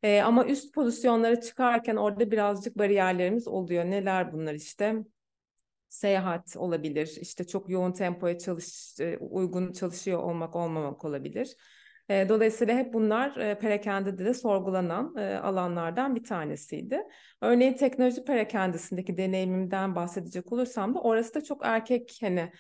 E, 0.02 0.20
ama 0.20 0.46
üst 0.46 0.74
pozisyonlara 0.74 1.40
çıkarken 1.40 1.96
orada 1.96 2.30
birazcık 2.30 2.78
bariyerlerimiz 2.78 3.48
oluyor. 3.48 3.84
Neler 3.84 4.32
bunlar 4.32 4.54
işte? 4.54 5.04
seyahat 5.92 6.56
olabilir, 6.56 7.16
işte 7.20 7.46
çok 7.46 7.70
yoğun 7.70 7.92
tempoya 7.92 8.38
çalış, 8.38 9.00
e, 9.00 9.18
uygun 9.18 9.72
çalışıyor 9.72 10.18
olmak 10.18 10.56
olmamak 10.56 11.04
olabilir. 11.04 11.56
Dolayısıyla 12.10 12.76
hep 12.76 12.92
bunlar 12.92 13.36
e, 13.36 13.58
perakendede 13.58 14.24
de 14.24 14.34
sorgulanan 14.34 15.14
alanlardan 15.42 16.14
bir 16.14 16.24
tanesiydi. 16.24 17.02
Örneğin 17.40 17.74
teknoloji 17.74 18.24
perakendesindeki 18.24 19.16
deneyimimden 19.16 19.94
bahsedecek 19.94 20.52
olursam 20.52 20.94
da 20.94 21.00
orası 21.00 21.34
da 21.34 21.44
çok 21.44 21.60
erkek 21.66 22.18
hani 22.20 22.52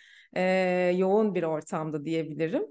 yoğun 0.98 1.34
bir 1.34 1.42
ortamda 1.42 2.04
diyebilirim. 2.04 2.62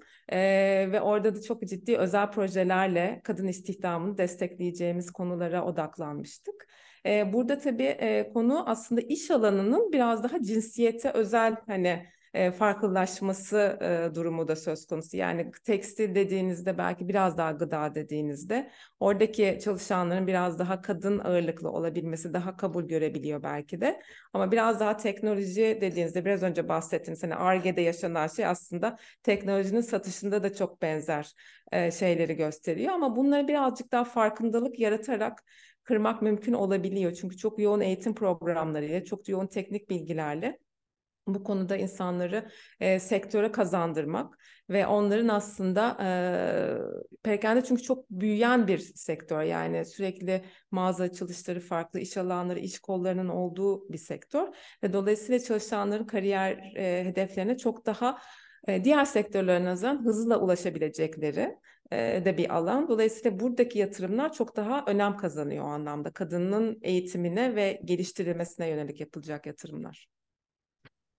Ve 0.92 1.02
orada 1.02 1.36
da 1.36 1.42
çok 1.42 1.62
ciddi 1.62 1.98
özel 1.98 2.32
projelerle 2.32 3.22
kadın 3.24 3.48
istihdamını 3.48 4.18
destekleyeceğimiz 4.18 5.12
konulara 5.12 5.66
odaklanmıştık. 5.66 6.68
Burada 7.06 7.60
tabii 7.60 7.98
konu 8.34 8.70
aslında 8.70 9.02
iş 9.02 9.32
alanının 9.32 9.92
biraz 9.92 10.24
daha 10.24 10.42
cinsiyete 10.42 11.10
özel 11.12 11.56
hani 11.68 12.06
e, 12.34 12.52
farklılaşması 12.52 13.80
e, 13.82 14.16
durumu 14.16 14.48
da 14.48 14.56
söz 14.56 14.86
konusu. 14.86 15.18
Yani 15.18 15.52
tekstil 15.64 16.16
dediğinizde 16.16 16.78
belki 16.78 17.08
biraz 17.08 17.38
daha 17.38 17.52
gıda 17.52 17.96
dediğinizde 17.96 18.72
oradaki 19.00 19.60
çalışanların 19.64 20.28
biraz 20.28 20.60
daha 20.60 20.82
kadın 20.82 21.20
ağırlıklı 21.20 21.70
olabilmesi 21.72 22.34
daha 22.34 22.58
kabul 22.58 22.84
görebiliyor 22.84 23.44
belki 23.44 23.82
de. 23.82 24.02
Ama 24.34 24.52
biraz 24.52 24.80
daha 24.80 24.98
teknoloji 24.98 25.78
dediğinizde 25.82 26.26
biraz 26.26 26.44
önce 26.44 26.70
bahsettiğiniz 26.70 27.24
hani 27.24 27.36
ARGE'de 27.36 27.82
yaşanan 27.82 28.28
şey 28.28 28.46
aslında 28.46 28.98
teknolojinin 29.24 29.82
satışında 29.82 30.44
da 30.44 30.54
çok 30.54 30.82
benzer 30.82 31.34
e, 31.72 31.92
şeyleri 31.92 32.36
gösteriyor. 32.36 32.94
Ama 32.94 33.16
bunları 33.16 33.48
birazcık 33.48 33.92
daha 33.92 34.04
farkındalık 34.04 34.80
yaratarak 34.80 35.44
kırmak 35.84 36.22
mümkün 36.22 36.54
olabiliyor. 36.54 37.14
Çünkü 37.14 37.38
çok 37.38 37.60
yoğun 37.60 37.82
eğitim 37.82 38.16
programlarıyla, 38.16 39.04
çok 39.04 39.30
yoğun 39.30 39.48
teknik 39.48 39.90
bilgilerle 39.90 40.60
bu 41.28 41.44
konuda 41.44 41.78
insanları 41.78 42.50
e, 42.80 43.00
sektöre 43.00 43.52
kazandırmak 43.52 44.38
ve 44.70 44.88
onların 44.88 45.28
aslında 45.28 45.98
e, 46.02 46.10
perakende 47.24 47.64
çünkü 47.64 47.84
çok 47.84 48.10
büyüyen 48.10 48.68
bir 48.68 48.78
sektör 48.78 49.42
yani 49.42 49.86
sürekli 49.86 50.42
mağaza 50.72 51.04
açılışları 51.04 51.60
farklı 51.60 52.00
iş 52.00 52.18
alanları 52.18 52.60
iş 52.60 52.80
kollarının 52.80 53.30
olduğu 53.30 53.90
bir 53.90 53.98
sektör 53.98 54.48
ve 54.84 54.94
dolayısıyla 54.94 55.40
çalışanların 55.40 56.06
kariyer 56.06 56.74
e, 56.76 57.06
hedeflerine 57.06 57.58
çok 57.58 57.86
daha 57.86 58.18
e, 58.68 58.84
diğer 58.84 59.06
sektörlere 59.06 59.66
nazaran 59.66 60.06
hızla 60.06 60.40
ulaşabilecekleri 60.40 61.58
e, 61.92 62.22
de 62.26 62.38
bir 62.38 62.56
alan. 62.56 62.88
Dolayısıyla 62.88 63.40
buradaki 63.40 63.80
yatırımlar 63.80 64.34
çok 64.34 64.56
daha 64.56 64.86
önem 64.88 65.18
kazanıyor 65.18 65.66
o 65.66 65.68
anlamda. 65.68 66.12
Kadının 66.12 66.80
eğitimine 66.82 67.56
ve 67.56 67.82
geliştirilmesine 67.86 68.68
yönelik 68.68 69.00
yapılacak 69.00 69.46
yatırımlar. 69.46 70.08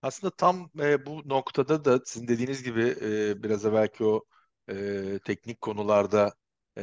Aslında 0.02 0.30
tam 0.37 0.71
e, 0.80 1.06
bu 1.06 1.23
noktada 1.28 1.85
da 1.85 2.00
sizin 2.04 2.28
dediğiniz 2.28 2.62
gibi 2.62 2.97
e, 3.02 3.42
biraz 3.42 3.64
evvelki 3.66 4.04
o 4.04 4.25
e, 4.71 5.18
teknik 5.25 5.61
konularda 5.61 6.35
e, 6.78 6.82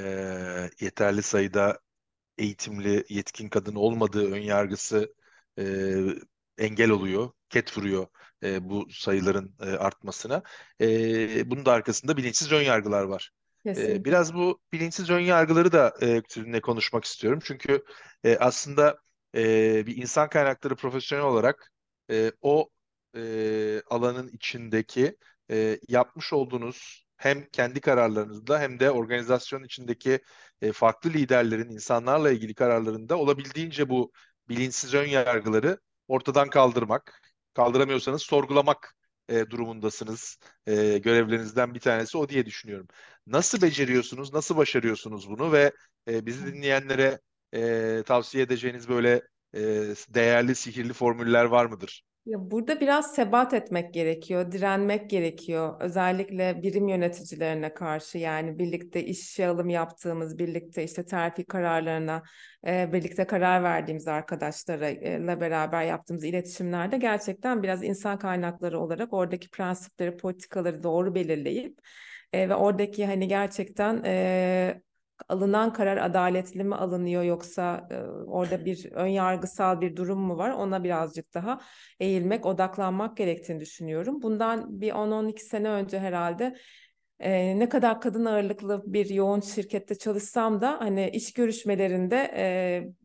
yeterli 0.79 1.23
sayıda 1.23 1.79
eğitimli, 2.37 3.05
yetkin 3.09 3.49
kadın 3.49 3.75
olmadığı 3.75 4.31
ön 4.31 4.41
yargısı 4.41 5.13
e, 5.59 5.63
engel 6.57 6.89
oluyor, 6.89 7.31
ket 7.49 7.77
vuruyor 7.77 8.07
e, 8.43 8.69
bu 8.69 8.87
sayıların 8.91 9.55
e, 9.61 9.65
artmasına. 9.65 10.43
E, 10.81 11.51
bunun 11.51 11.65
da 11.65 11.71
arkasında 11.73 12.17
bilinçsiz 12.17 12.51
ön 12.51 12.61
yargılar 12.61 13.03
var. 13.03 13.31
E, 13.75 13.75
Kesinlikle. 13.75 14.05
biraz 14.05 14.33
bu 14.33 14.61
bilinçsiz 14.73 15.09
ön 15.09 15.19
yargıları 15.19 15.71
da 15.71 15.93
e, 16.01 16.21
sizinle 16.29 16.61
konuşmak 16.61 17.05
istiyorum. 17.05 17.39
Çünkü 17.43 17.83
e, 18.23 18.37
aslında 18.37 18.99
e, 19.35 19.85
bir 19.87 19.97
insan 19.97 20.29
kaynakları 20.29 20.75
profesyonel 20.75 21.25
olarak 21.25 21.71
e, 22.11 22.31
o 22.41 22.69
e, 23.19 23.81
alanın 23.89 24.27
içindeki 24.27 25.17
e, 25.51 25.79
yapmış 25.87 26.33
olduğunuz 26.33 27.05
hem 27.17 27.45
kendi 27.49 27.81
kararlarınızda 27.81 28.59
hem 28.59 28.79
de 28.79 28.91
organizasyon 28.91 29.63
içindeki 29.63 30.19
e, 30.61 30.71
farklı 30.71 31.09
liderlerin 31.09 31.69
insanlarla 31.69 32.31
ilgili 32.31 32.53
kararlarında 32.53 33.17
olabildiğince 33.17 33.89
bu 33.89 34.11
bilinçsiz 34.49 34.93
ön 34.93 35.07
yargıları 35.07 35.79
ortadan 36.07 36.49
kaldırmak, 36.49 37.21
kaldıramıyorsanız 37.53 38.21
sorgulamak 38.21 38.95
e, 39.29 39.49
durumundasınız. 39.49 40.37
E, 40.67 40.97
görevlerinizden 40.97 41.73
bir 41.73 41.79
tanesi 41.79 42.17
o 42.17 42.29
diye 42.29 42.45
düşünüyorum. 42.45 42.87
Nasıl 43.27 43.61
beceriyorsunuz, 43.61 44.33
nasıl 44.33 44.57
başarıyorsunuz 44.57 45.29
bunu 45.29 45.51
ve 45.51 45.71
e, 46.07 46.25
bizi 46.25 46.45
dinleyenlere 46.53 47.19
e, 47.53 48.03
tavsiye 48.05 48.43
edeceğiniz 48.43 48.89
böyle 48.89 49.21
e, 49.53 49.59
değerli, 50.09 50.55
sihirli 50.55 50.93
formüller 50.93 51.45
var 51.45 51.65
mıdır? 51.65 52.03
Ya 52.25 52.51
burada 52.51 52.81
biraz 52.81 53.15
sebat 53.15 53.53
etmek 53.53 53.93
gerekiyor, 53.93 54.51
direnmek 54.51 55.09
gerekiyor. 55.09 55.75
Özellikle 55.81 56.61
birim 56.63 56.87
yöneticilerine 56.87 57.73
karşı 57.73 58.17
yani 58.17 58.59
birlikte 58.59 59.05
işe 59.05 59.47
alım 59.47 59.69
yaptığımız, 59.69 60.37
birlikte 60.39 60.83
işte 60.83 61.05
terfi 61.05 61.45
kararlarına 61.45 62.23
e, 62.67 62.93
birlikte 62.93 63.27
karar 63.27 63.63
verdiğimiz 63.63 64.07
arkadaşlarla 64.07 65.41
beraber 65.41 65.83
yaptığımız 65.83 66.23
iletişimlerde 66.23 66.97
gerçekten 66.97 67.63
biraz 67.63 67.83
insan 67.83 68.19
kaynakları 68.19 68.79
olarak 68.79 69.13
oradaki 69.13 69.49
prensipleri, 69.49 70.17
politikaları 70.17 70.83
doğru 70.83 71.15
belirleyip 71.15 71.79
e, 72.33 72.49
ve 72.49 72.55
oradaki 72.55 73.05
hani 73.05 73.27
gerçekten 73.27 74.03
e, 74.05 74.81
alınan 75.27 75.73
karar 75.73 75.97
adaletli 75.97 76.63
mi 76.63 76.75
alınıyor 76.75 77.23
yoksa 77.23 77.87
e, 77.91 77.95
orada 78.27 78.65
bir 78.65 78.91
ön 78.91 79.07
yargısal 79.07 79.81
bir 79.81 79.95
durum 79.95 80.19
mu 80.19 80.37
var? 80.37 80.49
Ona 80.49 80.83
birazcık 80.83 81.33
daha 81.33 81.61
eğilmek, 81.99 82.45
odaklanmak 82.45 83.17
gerektiğini 83.17 83.59
düşünüyorum. 83.59 84.21
Bundan 84.21 84.81
bir 84.81 84.91
10-12 84.91 85.45
sene 85.45 85.69
önce 85.69 85.99
herhalde 85.99 86.55
e, 87.19 87.59
ne 87.59 87.69
kadar 87.69 88.01
kadın 88.01 88.25
ağırlıklı 88.25 88.83
bir 88.85 89.09
yoğun 89.09 89.39
şirkette 89.39 89.95
çalışsam 89.97 90.61
da 90.61 90.79
hani 90.79 91.09
iş 91.09 91.33
görüşmelerinde 91.33 92.31
e, 92.35 92.45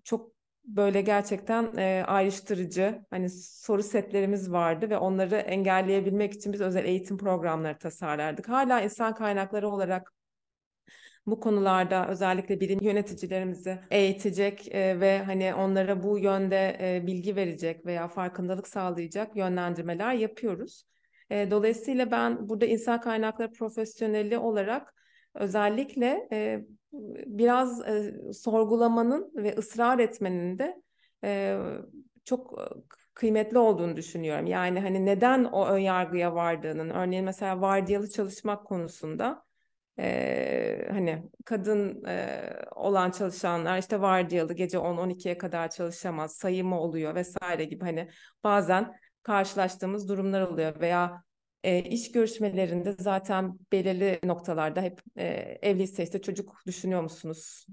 çok 0.05 0.35
böyle 0.65 1.01
gerçekten 1.01 1.77
e, 1.77 2.05
ayrıştırıcı 2.07 3.05
hani 3.11 3.31
soru 3.31 3.83
setlerimiz 3.83 4.53
vardı 4.53 4.91
ve 4.91 4.99
onları 4.99 5.37
engelleyebilmek 5.37 6.33
için 6.33 6.53
biz 6.53 6.61
özel 6.61 6.85
eğitim 6.85 7.19
programları 7.19 7.79
tasarlardık. 7.79 8.49
Hala 8.49 8.81
insan 8.81 9.15
kaynakları 9.15 9.69
olarak 9.69 10.14
bu 11.27 11.41
konularda 11.41 12.09
özellikle 12.09 12.61
birim 12.61 12.81
yöneticilerimizi 12.83 13.79
eğitecek 13.91 14.75
e, 14.75 15.01
ve 15.01 15.19
hani 15.19 15.55
onlara 15.55 16.03
bu 16.03 16.19
yönde 16.19 16.77
e, 16.81 17.07
bilgi 17.07 17.37
verecek 17.37 17.87
veya 17.87 18.09
farkındalık 18.09 18.69
sağlayacak 18.69 19.37
yönlendirmeler 19.37 20.15
yapıyoruz. 20.15 20.85
E, 21.31 21.51
dolayısıyla 21.51 22.11
ben 22.11 22.49
burada 22.49 22.67
insan 22.67 23.01
kaynakları 23.01 23.53
profesyoneli 23.53 24.39
olarak 24.39 24.95
özellikle 25.35 26.29
biraz 27.27 27.83
sorgulamanın 28.33 29.33
ve 29.35 29.55
ısrar 29.57 29.99
etmenin 29.99 30.59
de 30.59 30.83
çok 32.25 32.59
kıymetli 33.15 33.59
olduğunu 33.59 33.97
düşünüyorum. 33.97 34.47
Yani 34.47 34.81
hani 34.81 35.07
neden 35.07 35.45
o 35.45 35.67
ön 35.67 35.79
yargıya 35.79 36.35
vardığının, 36.35 36.91
örneğin 36.91 37.25
mesela 37.25 37.61
vardiyalı 37.61 38.11
çalışmak 38.11 38.67
konusunda 38.67 39.45
e, 39.99 40.89
hani 40.91 41.23
kadın 41.45 42.05
e, 42.05 42.41
olan 42.75 43.11
çalışanlar 43.11 43.79
işte 43.79 44.01
vardiyalı 44.01 44.53
gece 44.53 44.79
10-12'ye 44.79 45.39
kadar 45.39 45.71
çalışamaz, 45.71 46.37
sayımı 46.37 46.81
oluyor 46.81 47.15
vesaire 47.15 47.65
gibi 47.65 47.85
hani 47.85 48.09
bazen 48.45 48.95
karşılaştığımız 49.23 50.09
durumlar 50.09 50.41
oluyor 50.41 50.81
veya 50.81 51.23
e, 51.65 51.79
iş 51.83 52.13
görüşmelerinde 52.13 52.93
zaten 52.99 53.59
belirli 53.73 54.21
noktalarda 54.25 54.83
hep 54.83 55.01
e, 55.17 55.25
evliyse 55.63 56.03
işte 56.03 56.23
çocuk 56.23 56.63
düşünüyor 56.67 57.03
musunuz 57.03 57.67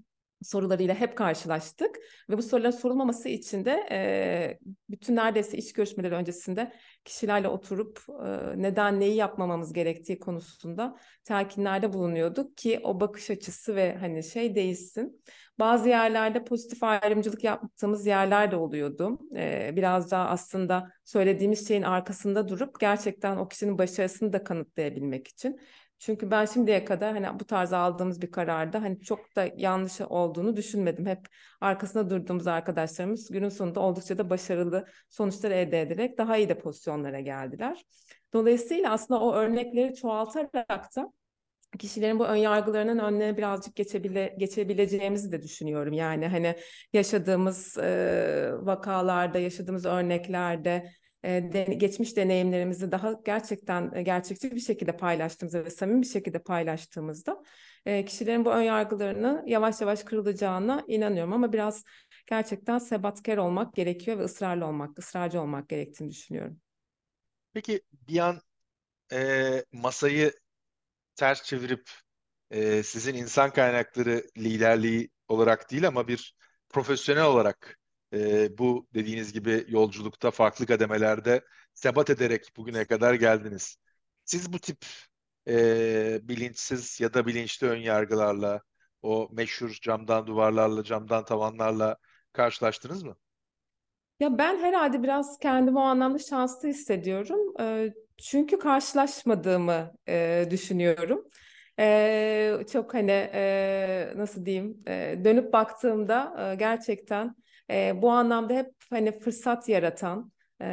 sorularıyla 0.43 0.95
hep 0.95 1.17
karşılaştık 1.17 1.99
ve 2.29 2.37
bu 2.37 2.41
soruların 2.41 2.71
sorulmaması 2.71 3.29
için 3.29 3.65
de 3.65 3.87
e, 3.91 4.59
bütün 4.89 5.15
neredeyse 5.15 5.57
iş 5.57 5.73
görüşmeleri 5.73 6.15
öncesinde 6.15 6.73
kişilerle 7.05 7.47
oturup 7.47 7.99
e, 8.09 8.61
neden 8.61 8.99
neyi 8.99 9.15
yapmamamız 9.15 9.73
gerektiği 9.73 10.19
konusunda 10.19 10.97
telkinlerde 11.23 11.93
bulunuyorduk 11.93 12.57
ki 12.57 12.79
o 12.83 12.99
bakış 12.99 13.29
açısı 13.29 13.75
ve 13.75 13.97
hani 13.97 14.23
şey 14.23 14.55
değilsin. 14.55 15.21
Bazı 15.59 15.89
yerlerde 15.89 16.43
pozitif 16.43 16.83
ayrımcılık 16.83 17.43
yaptığımız 17.43 18.05
yerler 18.07 18.51
de 18.51 18.55
oluyordu. 18.55 19.19
E, 19.35 19.71
biraz 19.75 20.11
daha 20.11 20.29
aslında 20.29 20.91
söylediğimiz 21.05 21.67
şeyin 21.67 21.81
arkasında 21.81 22.47
durup 22.47 22.79
gerçekten 22.79 23.37
o 23.37 23.47
kişinin 23.47 23.77
başarısını 23.77 24.33
da 24.33 24.43
kanıtlayabilmek 24.43 25.27
için. 25.27 25.59
Çünkü 26.01 26.31
ben 26.31 26.45
şimdiye 26.45 26.85
kadar 26.85 27.13
hani 27.13 27.39
bu 27.39 27.45
tarz 27.45 27.73
aldığımız 27.73 28.21
bir 28.21 28.31
kararda 28.31 28.81
hani 28.81 29.01
çok 29.01 29.35
da 29.35 29.49
yanlış 29.57 30.01
olduğunu 30.01 30.55
düşünmedim. 30.55 31.05
Hep 31.05 31.27
arkasında 31.61 32.09
durduğumuz 32.09 32.47
arkadaşlarımız 32.47 33.31
günün 33.31 33.49
sonunda 33.49 33.79
oldukça 33.79 34.17
da 34.17 34.29
başarılı 34.29 34.85
sonuçlar 35.09 35.51
elde 35.51 35.81
ederek 35.81 36.17
daha 36.17 36.37
iyi 36.37 36.49
de 36.49 36.59
pozisyonlara 36.59 37.19
geldiler. 37.19 37.85
Dolayısıyla 38.33 38.91
aslında 38.91 39.19
o 39.19 39.33
örnekleri 39.33 39.95
çoğaltarak 39.95 40.95
da 40.95 41.13
kişilerin 41.79 42.19
bu 42.19 42.25
ön 42.25 42.35
yargılarının 42.35 42.99
önüne 42.99 43.37
birazcık 43.37 43.75
geçebile, 43.75 44.35
geçebileceğimizi 44.39 45.31
de 45.31 45.41
düşünüyorum. 45.41 45.93
Yani 45.93 46.27
hani 46.27 46.55
yaşadığımız 46.93 47.77
e, 47.77 48.51
vakalarda, 48.61 49.39
yaşadığımız 49.39 49.85
örneklerde 49.85 50.91
geçmiş 51.77 52.17
deneyimlerimizi 52.17 52.91
daha 52.91 53.13
gerçekten 53.25 54.03
gerçekçi 54.03 54.51
bir 54.55 54.59
şekilde 54.59 54.97
paylaştığımızda 54.97 55.65
ve 55.65 55.69
samimi 55.69 56.01
bir 56.01 56.07
şekilde 56.07 56.39
paylaştığımızda 56.39 57.43
kişilerin 57.85 58.45
bu 58.45 58.51
ön 58.51 58.61
yargılarını 58.61 59.43
yavaş 59.47 59.81
yavaş 59.81 60.03
kırılacağına 60.03 60.83
inanıyorum 60.87 61.33
ama 61.33 61.53
biraz 61.53 61.83
gerçekten 62.27 62.77
sebatkar 62.77 63.37
olmak 63.37 63.73
gerekiyor 63.73 64.19
ve 64.19 64.23
ısrarlı 64.23 64.65
olmak, 64.65 64.99
ısrarcı 64.99 65.41
olmak 65.41 65.69
gerektiğini 65.69 66.09
düşünüyorum. 66.09 66.61
Peki 67.53 67.81
bir 67.91 68.19
an 68.19 68.41
e, 69.13 69.63
masayı 69.71 70.33
ters 71.15 71.43
çevirip 71.43 71.89
e, 72.51 72.83
sizin 72.83 73.15
insan 73.15 73.53
kaynakları 73.53 74.23
liderliği 74.37 75.09
olarak 75.27 75.71
değil 75.71 75.87
ama 75.87 76.07
bir 76.07 76.35
profesyonel 76.69 77.23
olarak 77.23 77.79
e, 78.13 78.57
bu 78.57 78.87
dediğiniz 78.93 79.33
gibi 79.33 79.65
yolculukta 79.67 80.31
farklı 80.31 80.65
kademelerde 80.65 81.41
sebat 81.73 82.09
ederek 82.09 82.47
bugüne 82.57 82.85
kadar 82.85 83.13
geldiniz. 83.13 83.77
Siz 84.25 84.53
bu 84.53 84.59
tip 84.59 84.85
e, 85.47 86.19
bilinçsiz 86.23 86.99
ya 86.99 87.13
da 87.13 87.27
bilinçli 87.27 87.67
ön 87.67 87.77
yargılarla, 87.77 88.61
o 89.01 89.29
meşhur 89.31 89.77
camdan 89.81 90.27
duvarlarla, 90.27 90.83
camdan 90.83 91.25
tavanlarla 91.25 91.97
karşılaştınız 92.33 93.03
mı? 93.03 93.15
Ya 94.19 94.37
ben 94.37 94.57
herhalde 94.57 95.03
biraz 95.03 95.37
kendimi 95.39 95.77
o 95.79 95.81
anlamda 95.81 96.19
şanslı 96.19 96.69
hissediyorum. 96.69 97.39
E, 97.59 97.93
çünkü 98.17 98.59
karşılaşmadığımı 98.59 99.91
e, 100.07 100.47
düşünüyorum. 100.51 101.27
E, 101.79 102.57
çok 102.71 102.93
hani 102.93 103.11
e, 103.33 104.13
nasıl 104.15 104.45
diyeyim 104.45 104.83
e, 104.87 105.21
dönüp 105.23 105.53
baktığımda 105.53 106.51
e, 106.51 106.55
gerçekten 106.55 107.35
e, 107.69 108.01
bu 108.01 108.11
anlamda 108.11 108.53
hep 108.53 108.73
hani 108.89 109.11
fırsat 109.11 109.69
yaratan 109.69 110.31
e, 110.61 110.65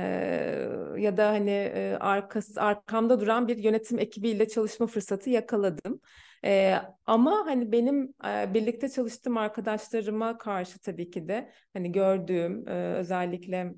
ya 0.97 1.17
da 1.17 1.29
hani 1.29 1.51
e, 1.51 1.97
arkası 2.01 2.63
arkamda 2.63 3.21
duran 3.21 3.49
bir 3.49 3.57
yönetim 3.59 3.99
ekibiyle 3.99 4.49
çalışma 4.49 4.87
fırsatı 4.87 5.31
yakaladım. 5.31 6.01
E, 6.45 6.79
ama 7.07 7.47
hani 7.47 7.73
benim 7.73 8.15
e, 8.27 8.55
birlikte 8.55 8.89
çalıştığım 8.89 9.37
arkadaşlarıma 9.37 10.39
karşı 10.39 10.79
tabii 10.79 11.11
ki 11.11 11.29
de 11.29 11.53
hani 11.73 11.93
gördüğüm 11.93 12.69
e, 12.69 12.95
özellikle 12.95 13.75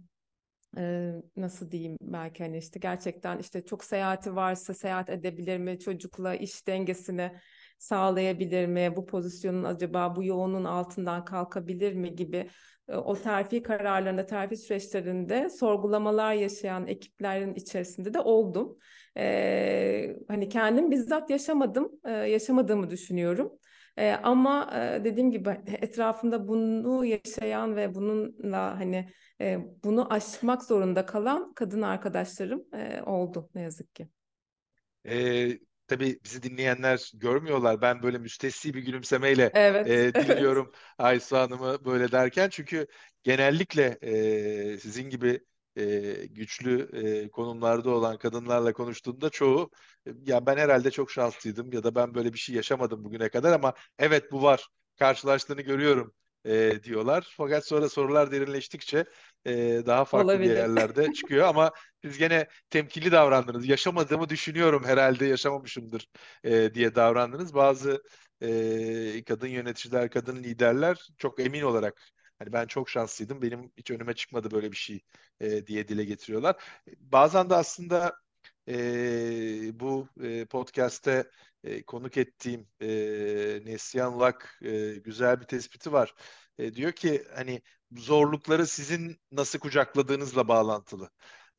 e, 0.77 1.13
nasıl 1.37 1.71
diyeyim 1.71 1.97
belki 2.01 2.43
hani 2.45 2.59
işte 2.59 2.81
gerçekten 2.81 3.39
işte 3.39 3.65
çok 3.65 3.85
seyahati 3.85 4.37
varsa 4.37 4.75
seyahat 4.75 5.11
edebilir 5.11 5.59
mi? 5.59 5.79
Çocukla 5.79 6.35
iş 6.35 6.67
dengesini 6.67 7.33
sağlayabilir 7.79 8.67
mi? 8.67 8.93
Bu 8.97 9.07
pozisyonun 9.07 9.65
acaba 9.65 10.17
bu 10.17 10.25
yoğunun 10.25 10.65
altından 10.65 11.25
kalkabilir 11.25 11.93
mi? 11.93 12.17
Gibi 12.17 12.51
o 12.97 13.15
terfi 13.15 13.63
kararlarında, 13.63 14.27
terfi 14.27 14.57
süreçlerinde 14.57 15.51
sorgulamalar 15.51 16.35
yaşayan 16.35 16.87
ekiplerin 16.87 17.55
içerisinde 17.55 18.15
de 18.15 18.21
oldum. 18.21 18.79
Ee, 19.17 20.17
hani 20.29 20.49
kendim 20.49 20.91
bizzat 20.91 21.31
yaşamadım, 21.31 21.93
e, 22.05 22.11
yaşamadığımı 22.11 22.91
düşünüyorum. 22.91 23.53
E, 23.97 24.11
ama 24.13 24.71
e, 24.75 25.05
dediğim 25.05 25.31
gibi 25.31 25.61
etrafımda 25.67 26.49
bunu 26.49 27.05
yaşayan 27.05 27.77
ve 27.77 27.95
bununla 27.95 28.79
hani 28.81 29.09
e, 29.41 29.59
bunu 29.85 30.13
aşmak 30.13 30.63
zorunda 30.63 31.07
kalan 31.07 31.55
kadın 31.55 31.83
arkadaşlarım 31.83 32.65
e, 32.75 33.03
oldu 33.03 33.51
ne 33.55 33.63
yazık 33.63 33.95
ki. 33.95 34.09
E, 35.09 35.49
tabii 35.91 36.21
bizi 36.25 36.43
dinleyenler 36.43 37.11
görmüyorlar. 37.15 37.81
Ben 37.83 38.03
böyle 38.03 38.19
müstesni 38.19 38.75
bir 38.75 38.83
gülümsemeyle 38.83 39.51
evet, 39.55 39.87
e, 39.87 40.15
dinliyorum 40.19 40.67
evet. 40.67 40.75
Aysu 40.99 41.37
Hanım'ı 41.37 41.85
böyle 41.85 42.13
derken. 42.13 42.49
Çünkü 42.49 42.87
genellikle 43.23 43.99
e, 44.03 44.79
sizin 44.79 45.11
gibi 45.11 45.41
e, 45.77 46.13
güçlü 46.27 46.89
e, 47.25 47.31
konumlarda 47.31 47.91
olan 47.91 48.19
kadınlarla 48.19 48.73
konuştuğumda 48.73 49.31
çoğu 49.31 49.71
ya 50.27 50.47
ben 50.47 50.57
herhalde 50.57 50.91
çok 50.91 51.11
şanslıydım 51.11 51.73
ya 51.73 51.83
da 51.85 51.95
ben 51.95 52.15
böyle 52.15 52.33
bir 52.33 52.39
şey 52.39 52.55
yaşamadım 52.57 53.05
bugüne 53.05 53.29
kadar 53.29 53.53
ama 53.53 53.75
evet 53.99 54.33
bu 54.33 54.43
var 54.43 54.69
karşılaştığını 54.99 55.63
görüyorum 55.63 56.15
e, 56.45 56.83
diyorlar. 56.83 57.35
Fakat 57.37 57.67
sonra 57.67 57.89
sorular 57.89 58.33
derinleştikçe 58.33 59.05
e, 59.45 59.53
daha 59.87 60.05
farklı 60.05 60.25
Olabilir. 60.25 60.57
yerlerde 60.57 61.13
çıkıyor 61.13 61.47
ama 61.47 61.73
siz 62.05 62.19
gene 62.19 62.49
temkinli 62.71 63.13
davrandınız. 63.13 63.69
Yaşamadığımı 63.69 64.29
düşünüyorum 64.29 64.85
herhalde 64.85 65.27
yaşamamışımdır 65.27 66.09
e, 66.45 66.75
diye 66.75 66.95
davrandınız. 66.95 67.55
Bazı 67.55 68.03
e, 68.43 69.25
kadın 69.25 69.49
yöneticiler, 69.49 70.11
kadın 70.11 70.37
liderler 70.37 71.09
çok 71.19 71.41
emin 71.41 71.63
olarak 71.63 72.03
Hani 72.41 72.53
ben 72.53 72.67
çok 72.67 72.91
şanslıydım. 72.91 73.43
Benim 73.43 73.73
hiç 73.77 73.91
önüme 73.91 74.15
çıkmadı 74.15 74.51
böyle 74.51 74.73
bir 74.73 74.77
şey 74.77 75.01
e, 75.41 75.67
diye 75.67 75.89
dile 75.89 76.05
getiriyorlar. 76.05 76.57
Bazen 77.01 77.51
de 77.51 77.55
aslında 77.55 78.17
e, 78.71 79.81
bu 79.81 80.09
e, 80.23 80.45
podcast'te 80.47 81.31
e, 81.65 81.83
konuk 81.83 82.17
ettiğim 82.17 82.69
e, 82.81 82.87
Neslihan 83.65 84.21
Lak 84.21 84.59
e, 84.63 84.95
güzel 84.95 85.41
bir 85.41 85.47
tespiti 85.47 85.93
var. 85.93 86.15
E, 86.59 86.75
diyor 86.75 86.93
ki 86.93 87.25
hani 87.35 87.63
zorlukları 87.93 88.67
sizin 88.67 89.21
nasıl 89.33 89.59
kucakladığınızla 89.59 90.49
bağlantılı. 90.49 91.11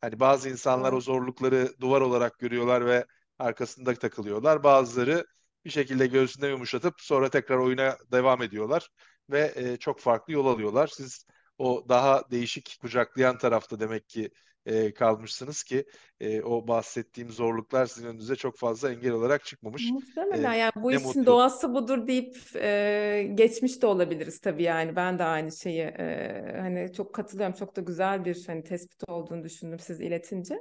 Hani 0.01 0.19
bazı 0.19 0.49
insanlar 0.49 0.93
o 0.93 1.01
zorlukları 1.01 1.73
duvar 1.81 2.01
olarak 2.01 2.39
görüyorlar 2.39 2.85
ve 2.85 3.05
arkasında 3.39 3.93
takılıyorlar. 3.93 4.63
Bazıları 4.63 5.25
bir 5.65 5.69
şekilde 5.69 6.07
göğsünde 6.07 6.47
yumuşatıp 6.47 7.01
sonra 7.01 7.29
tekrar 7.29 7.57
oyuna 7.57 7.97
devam 8.11 8.41
ediyorlar 8.41 8.89
ve 9.29 9.53
e, 9.55 9.77
çok 9.77 9.99
farklı 9.99 10.33
yol 10.33 10.45
alıyorlar. 10.45 10.87
Siz 10.87 11.25
o 11.57 11.85
daha 11.89 12.31
değişik 12.31 12.77
kucaklayan 12.81 13.37
tarafta 13.37 13.79
demek 13.79 14.09
ki 14.09 14.31
e, 14.65 14.93
kalmışsınız 14.93 15.63
ki 15.63 15.85
e, 16.19 16.41
o 16.41 16.67
bahsettiğim 16.67 17.31
zorluklar 17.31 17.85
sizin 17.85 18.07
önünüze 18.07 18.35
çok 18.35 18.57
fazla 18.57 18.91
engel 18.91 19.11
olarak 19.11 19.45
çıkmamış. 19.45 19.93
Muhtemelen 19.93 20.53
E, 20.53 20.53
yani 20.53 20.71
bu 20.75 20.91
işin 20.91 21.25
mutlu. 21.25 21.25
doğası 21.25 21.73
budur 21.73 22.07
deyip 22.07 22.35
e, 22.55 23.31
geçmiş 23.35 23.81
de 23.81 23.85
olabiliriz 23.87 24.39
tabii 24.39 24.63
yani 24.63 24.95
ben 24.95 25.19
de 25.19 25.23
aynı 25.23 25.51
şeyi 25.51 25.81
e, 25.81 26.55
hani 26.59 26.93
çok 26.93 27.15
katılıyorum 27.15 27.55
çok 27.55 27.75
da 27.75 27.81
güzel 27.81 28.25
bir 28.25 28.43
hani 28.47 28.63
tespit 28.63 29.09
olduğunu 29.09 29.43
düşündüm 29.43 29.79
siz 29.79 30.01
iletince. 30.01 30.55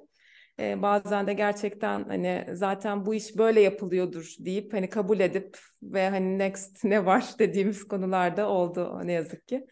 E, 0.61 0.83
bazen 0.83 1.27
de 1.27 1.33
gerçekten 1.33 2.05
hani 2.05 2.47
zaten 2.53 3.07
bu 3.07 3.15
iş 3.15 3.37
böyle 3.39 3.61
yapılıyordur 3.61 4.35
deyip 4.39 4.73
hani 4.73 4.89
kabul 4.89 5.21
edip 5.21 5.59
ve 5.83 6.09
hani 6.11 6.39
next 6.39 6.85
ne 6.85 7.07
var 7.07 7.25
dediğimiz 7.39 7.89
konularda 7.89 8.49
oldu 8.49 9.01
ne 9.05 9.13
yazık 9.13 9.47
ki. 9.49 9.67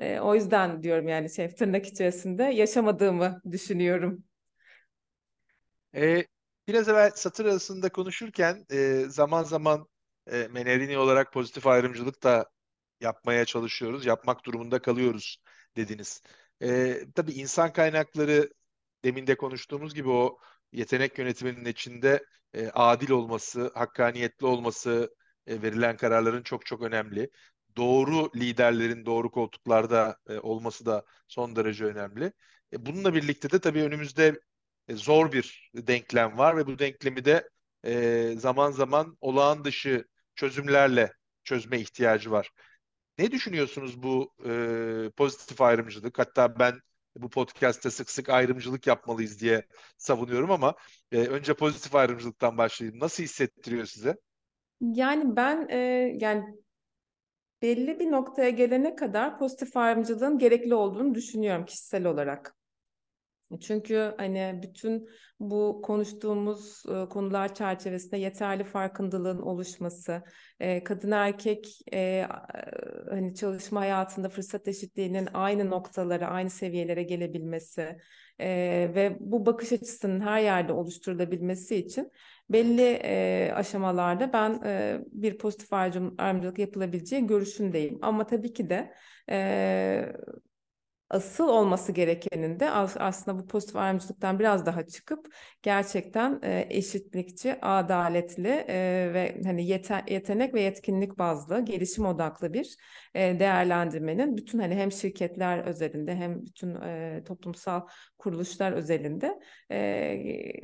E, 0.00 0.20
o 0.20 0.34
yüzden 0.34 0.82
diyorum 0.82 1.08
yani 1.08 1.30
şey 1.30 1.54
tırnak 1.54 1.86
içerisinde 1.86 2.42
yaşamadığımı 2.42 3.42
düşünüyorum. 3.50 4.24
E, 5.94 6.24
biraz 6.68 6.88
evvel 6.88 7.10
satır 7.14 7.44
arasında 7.44 7.88
konuşurken 7.88 8.66
e, 8.72 9.04
zaman 9.08 9.42
zaman 9.44 9.88
e, 10.26 10.48
Menerini 10.50 10.98
olarak 10.98 11.32
pozitif 11.32 11.66
ayrımcılık 11.66 12.22
da 12.22 12.50
yapmaya 13.00 13.44
çalışıyoruz, 13.44 14.06
yapmak 14.06 14.44
durumunda 14.46 14.82
kalıyoruz 14.82 15.38
dediniz. 15.76 16.22
E, 16.62 16.94
tabii 17.14 17.32
insan 17.32 17.72
kaynakları 17.72 18.50
demin 19.04 19.26
de 19.26 19.36
konuştuğumuz 19.36 19.94
gibi 19.94 20.08
o 20.10 20.38
yetenek 20.72 21.18
yönetiminin 21.18 21.64
içinde 21.64 22.24
e, 22.54 22.68
adil 22.68 23.10
olması, 23.10 23.72
hakkaniyetli 23.74 24.46
olması, 24.46 25.14
e, 25.46 25.62
verilen 25.62 25.96
kararların 25.96 26.42
çok 26.42 26.66
çok 26.66 26.82
önemli. 26.82 27.30
Doğru 27.76 28.30
liderlerin 28.36 29.06
doğru 29.06 29.30
koltuklarda 29.30 30.16
e, 30.28 30.38
olması 30.38 30.86
da 30.86 31.04
son 31.28 31.56
derece 31.56 31.84
önemli. 31.84 32.32
E, 32.72 32.86
bununla 32.86 33.14
birlikte 33.14 33.50
de 33.50 33.58
tabii 33.60 33.82
önümüzde 33.82 34.40
e, 34.88 34.94
zor 34.96 35.32
bir 35.32 35.70
denklem 35.74 36.38
var 36.38 36.56
ve 36.56 36.66
bu 36.66 36.78
denklemi 36.78 37.24
de 37.24 37.48
e, 37.84 38.34
zaman 38.38 38.70
zaman 38.70 39.16
olağan 39.20 39.64
dışı 39.64 40.04
çözümlerle 40.34 41.12
çözme 41.44 41.80
ihtiyacı 41.80 42.30
var. 42.30 42.50
Ne 43.18 43.30
düşünüyorsunuz 43.30 44.02
bu 44.02 44.32
e, 44.46 45.10
pozitif 45.16 45.60
ayrımcılık? 45.60 46.18
Hatta 46.18 46.58
ben 46.58 46.80
bu 47.16 47.30
podcast'te 47.30 47.90
sık 47.90 48.10
sık 48.10 48.28
ayrımcılık 48.28 48.86
yapmalıyız 48.86 49.40
diye 49.40 49.66
savunuyorum 49.98 50.50
ama 50.50 50.74
e, 51.12 51.18
önce 51.18 51.54
pozitif 51.54 51.94
ayrımcılıktan 51.94 52.58
başlayayım. 52.58 53.00
Nasıl 53.00 53.22
hissettiriyor 53.22 53.86
size? 53.86 54.16
Yani 54.80 55.36
ben 55.36 55.68
e, 55.68 55.76
yani 56.20 56.44
belli 57.62 58.00
bir 58.00 58.10
noktaya 58.10 58.50
gelene 58.50 58.94
kadar 58.96 59.38
pozitif 59.38 59.76
ayrımcılığın 59.76 60.38
gerekli 60.38 60.74
olduğunu 60.74 61.14
düşünüyorum 61.14 61.64
kişisel 61.64 62.06
olarak. 62.06 62.59
Çünkü 63.60 64.14
hani 64.16 64.60
bütün 64.62 65.08
bu 65.40 65.80
konuştuğumuz 65.84 66.82
konular 67.10 67.54
çerçevesinde 67.54 68.16
yeterli 68.16 68.64
farkındalığın 68.64 69.42
oluşması, 69.42 70.22
kadın 70.84 71.10
erkek 71.10 71.78
hani 73.10 73.34
çalışma 73.34 73.80
hayatında 73.80 74.28
fırsat 74.28 74.68
eşitliğinin 74.68 75.28
aynı 75.34 75.70
noktalara, 75.70 76.26
aynı 76.26 76.50
seviyelere 76.50 77.02
gelebilmesi 77.02 77.96
ve 78.94 79.16
bu 79.20 79.46
bakış 79.46 79.72
açısının 79.72 80.20
her 80.20 80.40
yerde 80.40 80.72
oluşturulabilmesi 80.72 81.76
için 81.76 82.10
belli 82.50 83.02
aşamalarda 83.54 84.32
ben 84.32 84.60
bir 85.12 85.38
pozitif 85.38 85.72
ayrımcılık 85.72 86.58
yapılabileceği 86.58 87.26
görüşündeyim. 87.26 87.98
Ama 88.02 88.26
tabii 88.26 88.52
ki 88.52 88.70
de 88.70 88.94
asıl 91.10 91.48
olması 91.48 91.92
gerekenin 91.92 92.60
de 92.60 92.70
aslında 92.70 93.38
bu 93.38 93.46
pozitif 93.46 93.76
ayrımcılıktan 93.76 94.38
biraz 94.38 94.66
daha 94.66 94.86
çıkıp 94.86 95.34
gerçekten 95.62 96.40
e, 96.42 96.66
eşitlikçi, 96.70 97.60
adaletli 97.62 98.48
e, 98.68 99.10
ve 99.14 99.40
hani 99.44 99.66
yete, 99.66 100.04
yetenek 100.08 100.54
ve 100.54 100.60
yetkinlik 100.62 101.18
bazlı, 101.18 101.64
gelişim 101.64 102.06
odaklı 102.06 102.52
bir 102.52 102.76
değerlendirmenin 103.14 104.36
bütün 104.36 104.58
hani 104.58 104.74
hem 104.74 104.92
şirketler 104.92 105.58
özelinde 105.58 106.14
hem 106.14 106.42
bütün 106.44 106.76
toplumsal 107.24 107.86
kuruluşlar 108.18 108.72
özelinde 108.72 109.40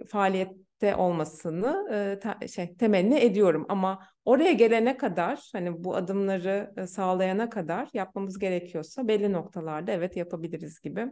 faaliyette 0.09 0.97
olmasını 0.97 1.89
te, 2.23 2.49
şey 2.49 2.77
temenni 2.77 3.19
ediyorum 3.19 3.67
ama 3.69 4.09
oraya 4.25 4.53
gelene 4.53 4.97
kadar 4.97 5.51
hani 5.53 5.85
bu 5.85 5.97
adımları 5.97 6.87
sağlayana 6.89 7.51
kadar 7.51 7.89
yapmamız 7.93 8.39
gerekiyorsa 8.39 9.09
belli 9.09 9.33
noktalarda 9.33 9.93
evet 9.93 10.17
yapabiliriz 10.17 10.81
gibi 10.81 11.07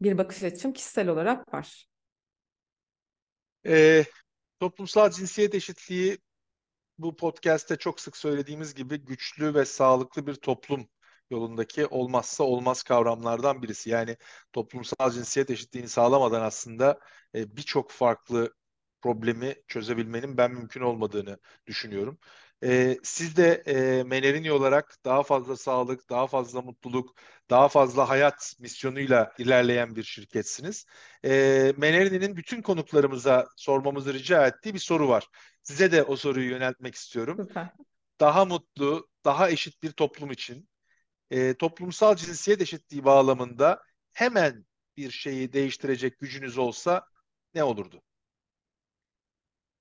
bir 0.00 0.18
bakış 0.18 0.42
açım 0.42 0.72
kişisel 0.72 1.08
olarak 1.08 1.54
var. 1.54 1.86
E, 3.66 4.04
toplumsal 4.60 5.10
cinsiyet 5.10 5.54
eşitliği 5.54 6.18
bu 6.98 7.16
podcast'te 7.16 7.76
çok 7.76 8.00
sık 8.00 8.16
söylediğimiz 8.16 8.74
gibi 8.74 8.96
güçlü 9.04 9.54
ve 9.54 9.64
sağlıklı 9.64 10.26
bir 10.26 10.34
toplum 10.34 10.88
yolundaki 11.30 11.86
olmazsa 11.86 12.44
olmaz 12.44 12.82
kavramlardan 12.82 13.62
birisi. 13.62 13.90
Yani 13.90 14.16
toplumsal 14.52 15.10
cinsiyet 15.10 15.50
eşitliğini 15.50 15.88
sağlamadan 15.88 16.42
aslında 16.42 17.00
e, 17.34 17.56
birçok 17.56 17.90
farklı 17.90 18.54
problemi 19.02 19.54
çözebilmenin 19.68 20.36
ben 20.36 20.50
mümkün 20.50 20.80
olmadığını 20.80 21.38
düşünüyorum. 21.66 22.18
E, 22.64 22.96
siz 23.02 23.36
de 23.36 23.62
e, 23.66 24.02
Menerini 24.02 24.52
olarak 24.52 24.96
daha 25.04 25.22
fazla 25.22 25.56
sağlık, 25.56 26.10
daha 26.10 26.26
fazla 26.26 26.62
mutluluk, 26.62 27.14
daha 27.50 27.68
fazla 27.68 28.08
hayat 28.08 28.54
misyonuyla 28.60 29.32
ilerleyen 29.38 29.96
bir 29.96 30.02
şirketsiniz. 30.02 30.86
E, 31.24 31.72
Menerini'nin 31.76 32.36
bütün 32.36 32.62
konuklarımıza 32.62 33.48
sormamızı 33.56 34.14
rica 34.14 34.46
ettiği 34.46 34.74
bir 34.74 34.78
soru 34.78 35.08
var. 35.08 35.28
Size 35.62 35.92
de 35.92 36.02
o 36.02 36.16
soruyu 36.16 36.50
yöneltmek 36.50 36.94
istiyorum. 36.94 37.38
Süper. 37.48 37.68
Daha 38.20 38.44
mutlu, 38.44 39.08
daha 39.24 39.50
eşit 39.50 39.82
bir 39.82 39.92
toplum 39.92 40.30
için 40.30 40.68
e, 41.30 41.54
toplumsal 41.54 42.16
cinsiyet 42.16 42.60
eşitliği 42.60 43.04
bağlamında 43.04 43.82
hemen 44.12 44.64
bir 44.96 45.10
şeyi 45.10 45.52
değiştirecek 45.52 46.18
gücünüz 46.18 46.58
olsa 46.58 47.06
ne 47.54 47.64
olurdu? 47.64 48.02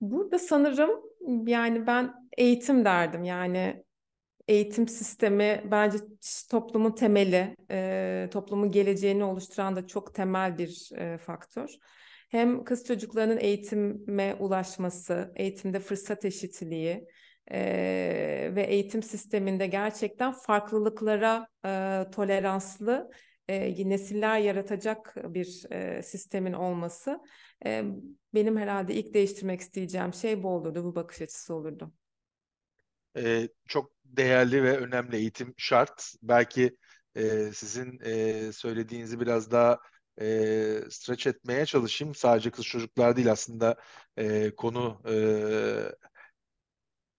Burada 0.01 0.39
sanırım 0.39 1.07
yani 1.47 1.87
ben 1.87 2.13
eğitim 2.37 2.85
derdim 2.85 3.23
yani 3.23 3.83
eğitim 4.47 4.87
sistemi 4.87 5.63
bence 5.71 5.97
toplumun 6.51 6.91
temeli, 6.91 7.55
e, 7.71 8.29
toplumun 8.31 8.71
geleceğini 8.71 9.23
oluşturan 9.23 9.75
da 9.75 9.87
çok 9.87 10.15
temel 10.15 10.57
bir 10.57 10.89
e, 10.95 11.17
faktör. 11.17 11.69
Hem 12.29 12.63
kız 12.63 12.85
çocuklarının 12.85 13.37
eğitime 13.37 14.35
ulaşması, 14.39 15.31
eğitimde 15.35 15.79
fırsat 15.79 16.25
eşitliği 16.25 17.07
e, 17.51 17.59
ve 18.55 18.63
eğitim 18.63 19.03
sisteminde 19.03 19.67
gerçekten 19.67 20.31
farklılıklara 20.31 21.47
e, 21.65 22.03
toleranslı 22.11 23.11
e, 23.49 23.89
nesiller 23.89 24.39
yaratacak 24.39 25.15
bir 25.33 25.71
e, 25.71 26.03
sistemin 26.03 26.53
olması 26.53 27.19
e, 27.65 27.83
benim 28.33 28.57
herhalde 28.57 28.93
ilk 28.93 29.13
değiştirmek 29.13 29.62
isteyeceğim 29.62 30.13
şey 30.13 30.43
bu 30.43 30.49
olurdu, 30.49 30.83
bu 30.83 30.95
bakış 30.95 31.21
açısı 31.21 31.53
olurdu. 31.53 31.93
Ee, 33.17 33.49
çok 33.67 33.91
değerli 34.05 34.63
ve 34.63 34.77
önemli 34.77 35.15
eğitim 35.15 35.53
şart. 35.57 36.13
Belki 36.23 36.77
e, 37.15 37.51
sizin 37.53 37.99
e, 38.05 38.51
söylediğinizi 38.51 39.19
biraz 39.19 39.51
daha 39.51 39.79
e, 40.21 40.25
stretch 40.89 41.27
etmeye 41.27 41.65
çalışayım. 41.65 42.15
Sadece 42.15 42.51
kız 42.51 42.65
çocuklar 42.65 43.15
değil 43.15 43.31
aslında 43.31 43.75
e, 44.17 44.55
konu 44.55 45.01
e, 45.10 45.15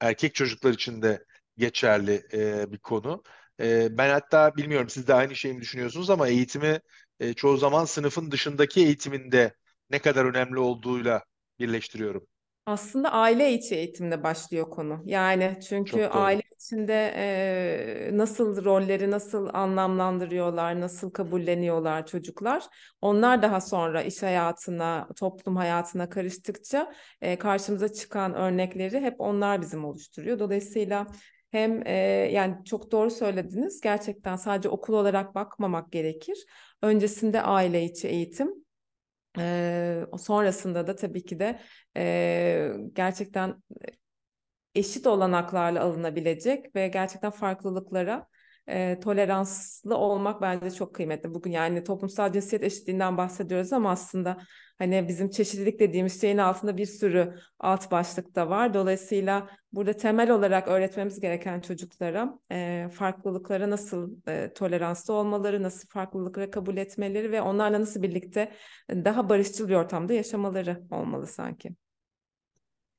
erkek 0.00 0.34
çocuklar 0.34 0.72
için 0.72 1.02
de 1.02 1.24
geçerli 1.56 2.22
e, 2.32 2.72
bir 2.72 2.78
konu. 2.78 3.22
E, 3.60 3.98
ben 3.98 4.10
hatta 4.10 4.56
bilmiyorum 4.56 4.88
siz 4.88 5.08
de 5.08 5.14
aynı 5.14 5.36
şeyi 5.36 5.54
mi 5.54 5.60
düşünüyorsunuz 5.60 6.10
ama 6.10 6.28
eğitimi 6.28 6.80
e, 7.20 7.34
çoğu 7.34 7.56
zaman 7.56 7.84
sınıfın 7.84 8.30
dışındaki 8.30 8.80
eğitiminde 8.80 9.54
ne 9.90 9.98
kadar 9.98 10.24
önemli 10.24 10.58
olduğuyla 10.58 11.22
birleştiriyorum. 11.58 12.26
Aslında 12.66 13.12
aile 13.12 13.52
içi 13.52 13.74
eğitimde 13.74 14.22
başlıyor 14.22 14.70
konu. 14.70 15.02
Yani 15.04 15.58
çünkü 15.68 16.04
aile 16.04 16.42
içinde 16.56 17.12
e, 17.16 18.10
nasıl 18.12 18.64
rolleri 18.64 19.10
nasıl 19.10 19.48
anlamlandırıyorlar, 19.52 20.80
nasıl 20.80 21.10
kabulleniyorlar 21.10 22.06
çocuklar. 22.06 22.64
Onlar 23.00 23.42
daha 23.42 23.60
sonra 23.60 24.02
iş 24.02 24.22
hayatına, 24.22 25.08
toplum 25.16 25.56
hayatına 25.56 26.08
karıştıkça 26.08 26.92
e, 27.20 27.38
karşımıza 27.38 27.92
çıkan 27.92 28.34
örnekleri 28.34 29.00
hep 29.00 29.14
onlar 29.20 29.62
bizim 29.62 29.84
oluşturuyor. 29.84 30.38
Dolayısıyla 30.38 31.06
hem 31.50 31.86
e, 31.86 31.92
yani 32.32 32.64
çok 32.64 32.92
doğru 32.92 33.10
söylediniz. 33.10 33.80
Gerçekten 33.80 34.36
sadece 34.36 34.68
okul 34.68 34.94
olarak 34.94 35.34
bakmamak 35.34 35.92
gerekir. 35.92 36.46
Öncesinde 36.82 37.42
aile 37.42 37.84
içi 37.84 38.08
eğitim, 38.08 38.54
e, 39.38 40.04
sonrasında 40.18 40.86
da 40.86 40.96
tabii 40.96 41.24
ki 41.24 41.38
de 41.38 41.60
e, 41.96 42.72
gerçekten 42.92 43.62
eşit 44.74 45.06
olanaklarla 45.06 45.82
alınabilecek 45.82 46.74
ve 46.76 46.88
gerçekten 46.88 47.30
farklılıklara 47.30 48.26
e, 48.68 49.00
toleranslı 49.00 49.96
olmak 49.96 50.42
bence 50.42 50.70
çok 50.70 50.94
kıymetli. 50.94 51.34
Bugün 51.34 51.50
yani 51.50 51.84
toplumsal 51.84 52.32
cinsiyet 52.32 52.64
eşitliğinden 52.64 53.16
bahsediyoruz 53.16 53.72
ama 53.72 53.90
aslında 53.90 54.38
hani 54.78 55.08
bizim 55.08 55.30
çeşitlilik 55.30 55.80
dediğimiz 55.80 56.20
şeyin 56.20 56.38
altında 56.38 56.76
bir 56.76 56.86
sürü 56.86 57.34
alt 57.58 57.90
başlık 57.90 58.34
da 58.34 58.50
var. 58.50 58.74
Dolayısıyla 58.74 59.48
burada 59.72 59.92
temel 59.92 60.30
olarak 60.30 60.68
öğretmemiz 60.68 61.20
gereken 61.20 61.60
çocuklara 61.60 62.38
e, 62.52 62.88
farklılıklara 62.92 63.70
nasıl 63.70 64.16
e, 64.28 64.52
toleranslı 64.54 65.14
olmaları, 65.14 65.62
nasıl 65.62 65.88
farklılıkları 65.88 66.50
kabul 66.50 66.76
etmeleri 66.76 67.32
ve 67.32 67.42
onlarla 67.42 67.80
nasıl 67.80 68.02
birlikte 68.02 68.52
daha 68.90 69.28
barışçıl 69.28 69.68
bir 69.68 69.74
ortamda 69.74 70.12
yaşamaları 70.12 70.82
olmalı 70.90 71.26
sanki. 71.26 71.74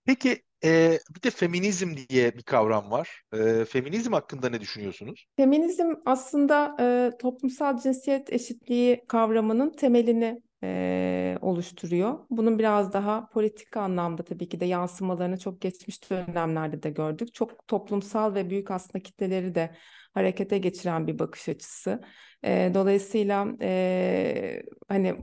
Peki 0.06 0.44
e, 0.64 1.00
bir 1.16 1.22
de 1.24 1.30
feminizm 1.30 1.96
diye 2.10 2.38
bir 2.38 2.44
kavram 2.44 2.92
var. 2.92 3.22
E, 3.34 3.66
feminizm 3.66 4.14
hakkında 4.14 4.50
ne 4.50 4.62
düşünüyorsunuz? 4.62 5.26
Feminizm 5.38 5.94
aslında 6.06 6.76
e, 6.80 7.18
toplumsal 7.18 7.78
cinsiyet 7.82 8.34
eşitliği 8.34 9.04
kavramının 9.08 9.72
temelini 9.72 10.42
e, 10.64 11.38
oluşturuyor. 11.42 12.20
Bunun 12.30 12.60
biraz 12.60 12.94
daha 12.94 13.30
politik 13.30 13.78
anlamda 13.78 14.24
tabii 14.24 14.50
ki 14.50 14.60
de 14.60 14.66
yansımalarını 14.66 15.40
çok 15.40 15.62
geçmiş 15.62 16.10
dönemlerde 16.10 16.84
de 16.84 16.90
gördük. 16.90 17.34
Çok 17.34 17.68
toplumsal 17.68 18.36
ve 18.36 18.50
büyük 18.50 18.72
aslında 18.72 19.04
kitleleri 19.04 19.56
de 19.56 19.76
harekete 20.14 20.58
geçiren 20.58 21.08
bir 21.08 21.20
bakış 21.20 21.50
açısı. 21.50 22.02
E, 22.44 22.72
dolayısıyla 22.74 23.48
e, 23.62 24.64
hani 24.88 25.16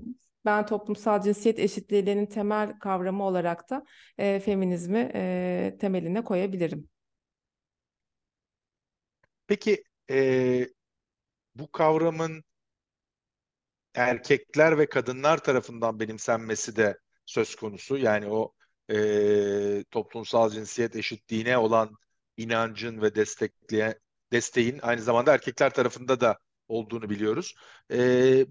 ben 0.46 0.66
toplumsal 0.66 1.22
cinsiyet 1.22 1.58
eşitliğinin 1.58 2.26
temel 2.26 2.78
kavramı 2.78 3.24
olarak 3.24 3.70
da 3.70 3.84
e, 4.18 4.40
feminizmi 4.40 5.10
e, 5.14 5.76
temeline 5.80 6.24
koyabilirim. 6.24 6.88
Peki 9.46 9.84
e, 10.10 10.68
bu 11.54 11.72
kavramın 11.72 12.44
erkekler 13.94 14.78
ve 14.78 14.88
kadınlar 14.88 15.38
tarafından 15.38 16.00
benimsenmesi 16.00 16.76
de 16.76 16.98
söz 17.26 17.54
konusu. 17.56 17.96
Yani 17.96 18.26
o 18.30 18.52
e, 18.90 19.84
toplumsal 19.90 20.50
cinsiyet 20.50 20.96
eşitliğine 20.96 21.58
olan 21.58 21.90
inancın 22.36 23.02
ve 23.02 23.14
destekleyen 23.14 23.94
desteğin 24.32 24.78
aynı 24.82 25.02
zamanda 25.02 25.34
erkekler 25.34 25.74
tarafında 25.74 26.20
da 26.20 26.38
olduğunu 26.68 27.10
biliyoruz. 27.10 27.54
E, 27.92 27.98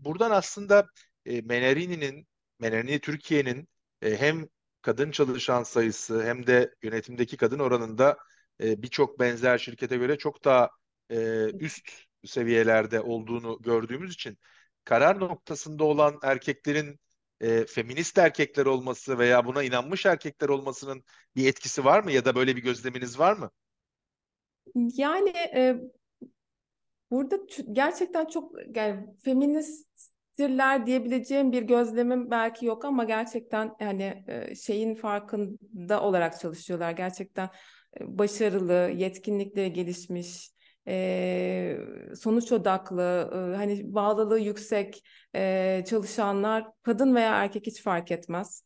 buradan 0.05 0.31
aslında 0.31 0.87
e, 1.25 1.41
Menerini'nin, 1.41 2.27
Menerini 2.59 2.99
Türkiye'nin 2.99 3.67
e, 4.01 4.17
hem 4.17 4.47
kadın 4.81 5.11
çalışan 5.11 5.63
sayısı 5.63 6.23
hem 6.23 6.47
de 6.47 6.75
yönetimdeki 6.83 7.37
kadın 7.37 7.59
oranında 7.59 8.17
e, 8.63 8.81
birçok 8.81 9.19
benzer 9.19 9.57
şirkete 9.57 9.97
göre 9.97 10.17
çok 10.17 10.45
daha 10.45 10.69
e, 11.09 11.45
üst 11.59 11.91
seviyelerde 12.25 13.01
olduğunu 13.01 13.61
gördüğümüz 13.61 14.13
için 14.13 14.37
karar 14.83 15.19
noktasında 15.19 15.83
olan 15.83 16.19
erkeklerin 16.23 16.99
e, 17.41 17.65
feminist 17.65 18.17
erkekler 18.17 18.65
olması 18.65 19.19
veya 19.19 19.45
buna 19.45 19.63
inanmış 19.63 20.05
erkekler 20.05 20.49
olmasının 20.49 21.03
bir 21.35 21.47
etkisi 21.47 21.85
var 21.85 22.03
mı 22.03 22.11
ya 22.11 22.25
da 22.25 22.35
böyle 22.35 22.55
bir 22.55 22.61
gözleminiz 22.61 23.19
var 23.19 23.33
mı? 23.33 23.51
Yani 24.75 25.29
e, 25.29 25.81
burada 27.11 27.37
gerçekten 27.71 28.25
çok 28.25 28.51
yani 28.75 29.07
feministtirler 30.37 30.85
diyebileceğim 30.85 31.51
bir 31.51 31.61
gözlemim 31.61 32.31
belki 32.31 32.65
yok 32.65 32.85
ama 32.85 33.03
gerçekten 33.03 33.75
yani 33.79 34.23
e, 34.27 34.55
şeyin 34.55 34.95
farkında 34.95 36.01
olarak 36.01 36.39
çalışıyorlar. 36.39 36.91
Gerçekten 36.91 37.49
e, 37.99 38.17
başarılı, 38.17 38.91
yetkinlikleri 38.95 39.73
gelişmiş, 39.73 40.49
e, 40.87 41.77
sonuç 42.15 42.51
odaklı, 42.51 43.31
hani 43.55 43.93
bağlılığı 43.93 44.39
yüksek 44.39 45.03
çalışanlar 45.85 46.65
kadın 46.83 47.15
veya 47.15 47.43
erkek 47.43 47.67
hiç 47.67 47.81
fark 47.81 48.11
etmez. 48.11 48.63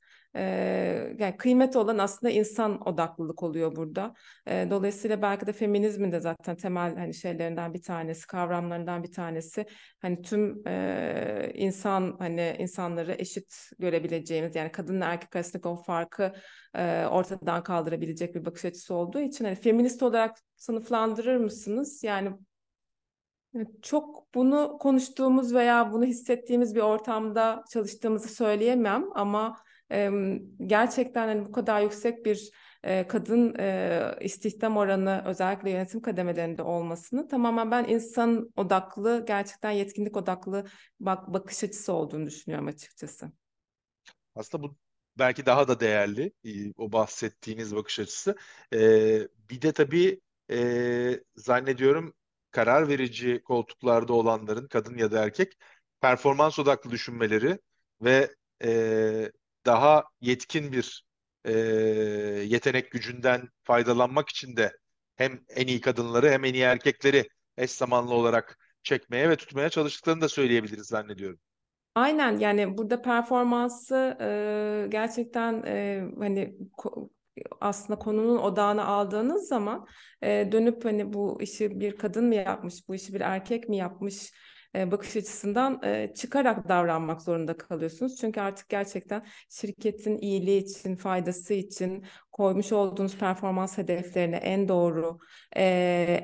Yani 1.19 1.37
kıymet 1.37 1.75
olan 1.75 1.97
aslında 1.97 2.31
insan 2.31 2.87
odaklılık 2.87 3.43
oluyor 3.43 3.75
burada. 3.75 4.13
Dolayısıyla 4.47 5.21
belki 5.21 5.47
de 5.47 5.53
feminizmin 5.53 6.11
de 6.11 6.19
zaten 6.19 6.55
temel 6.55 6.95
hani 6.95 7.13
şeylerinden 7.13 7.73
bir 7.73 7.81
tanesi, 7.81 8.27
kavramlarından 8.27 9.03
bir 9.03 9.11
tanesi. 9.11 9.65
Hani 10.01 10.21
tüm 10.21 10.63
insan 11.53 12.15
hani 12.19 12.55
insanları 12.59 13.15
eşit 13.19 13.69
görebileceğimiz 13.79 14.55
yani 14.55 14.71
kadınla 14.71 15.05
erkek 15.05 15.35
arasındaki 15.35 15.67
o 15.67 15.75
farkı 15.75 16.33
ortadan 17.11 17.63
kaldırabilecek 17.63 18.35
bir 18.35 18.45
bakış 18.45 18.65
açısı 18.65 18.93
olduğu 18.93 19.19
için 19.19 19.45
hani 19.45 19.55
feminist 19.55 20.03
olarak 20.03 20.37
sınıflandırır 20.55 21.37
mısınız? 21.37 22.03
Yani 22.03 22.31
çok 23.81 24.33
bunu 24.35 24.77
konuştuğumuz 24.79 25.53
veya 25.53 25.91
bunu 25.91 26.05
hissettiğimiz 26.05 26.75
bir 26.75 26.81
ortamda 26.81 27.63
çalıştığımızı 27.71 28.27
söyleyemem 28.27 29.05
ama 29.15 29.57
e, 29.91 30.11
gerçekten 30.65 31.27
hani 31.27 31.45
bu 31.45 31.51
kadar 31.51 31.81
yüksek 31.81 32.25
bir 32.25 32.51
e, 32.83 33.07
kadın 33.07 33.55
e, 33.59 34.15
istihdam 34.21 34.77
oranı 34.77 35.23
özellikle 35.25 35.69
yönetim 35.69 36.01
kademelerinde 36.01 36.63
olmasını 36.63 37.27
tamamen 37.27 37.71
ben 37.71 37.83
insan 37.83 38.49
odaklı 38.55 39.23
gerçekten 39.27 39.71
yetkinlik 39.71 40.17
odaklı 40.17 40.65
bak 40.99 41.33
bakış 41.33 41.63
açısı 41.63 41.93
olduğunu 41.93 42.25
düşünüyorum 42.25 42.67
açıkçası. 42.67 43.31
Aslında 44.35 44.63
bu 44.63 44.75
belki 45.17 45.45
daha 45.45 45.67
da 45.67 45.79
değerli 45.79 46.31
o 46.77 46.91
bahsettiğiniz 46.91 47.75
bakış 47.75 47.99
açısı. 47.99 48.35
Ee, 48.73 49.27
bir 49.49 49.61
de 49.61 49.71
tabii 49.71 50.21
e, 50.51 51.19
zannediyorum 51.35 52.13
karar 52.51 52.87
verici 52.87 53.41
koltuklarda 53.43 54.13
olanların 54.13 54.67
kadın 54.67 54.97
ya 54.97 55.11
da 55.11 55.23
erkek 55.23 55.53
performans 56.01 56.59
odaklı 56.59 56.91
düşünmeleri 56.91 57.59
ve 58.01 58.35
e, 58.63 59.31
daha 59.65 60.03
yetkin 60.21 60.71
bir 60.71 61.05
e, 61.45 61.53
yetenek 62.45 62.91
gücünden 62.91 63.49
faydalanmak 63.63 64.29
için 64.29 64.55
de 64.55 64.77
hem 65.15 65.39
en 65.49 65.67
iyi 65.67 65.81
kadınları 65.81 66.29
hem 66.29 66.45
en 66.45 66.53
iyi 66.53 66.63
erkekleri 66.63 67.29
eş 67.57 67.71
zamanlı 67.71 68.13
olarak 68.13 68.57
çekmeye 68.83 69.29
ve 69.29 69.35
tutmaya 69.35 69.69
çalıştıklarını 69.69 70.21
da 70.21 70.29
söyleyebiliriz 70.29 70.87
zannediyorum. 70.87 71.39
Aynen 71.95 72.37
yani 72.37 72.77
burada 72.77 73.01
performansı 73.01 74.17
e, 74.21 74.87
gerçekten 74.89 75.63
e, 75.65 76.03
hani 76.19 76.57
aslında 77.61 77.99
konunun 77.99 78.37
odağına 78.37 78.85
aldığınız 78.85 79.47
zaman 79.47 79.87
e, 80.21 80.49
dönüp 80.51 80.85
hani 80.85 81.13
bu 81.13 81.41
işi 81.41 81.79
bir 81.79 81.97
kadın 81.97 82.25
mı 82.25 82.35
yapmış, 82.35 82.87
bu 82.87 82.95
işi 82.95 83.13
bir 83.13 83.21
erkek 83.21 83.69
mi 83.69 83.77
yapmış 83.77 84.31
e, 84.75 84.91
bakış 84.91 85.15
açısından 85.15 85.83
e, 85.83 86.13
çıkarak 86.15 86.67
davranmak 86.69 87.21
zorunda 87.21 87.57
kalıyorsunuz. 87.57 88.15
Çünkü 88.15 88.41
artık 88.41 88.69
gerçekten 88.69 89.25
şirketin 89.49 90.17
iyiliği 90.17 90.63
için, 90.63 90.95
faydası 90.95 91.53
için 91.53 92.05
koymuş 92.31 92.71
olduğunuz 92.71 93.17
performans 93.17 93.77
hedeflerine 93.77 94.35
en 94.35 94.67
doğru, 94.67 95.19
e, 95.55 95.63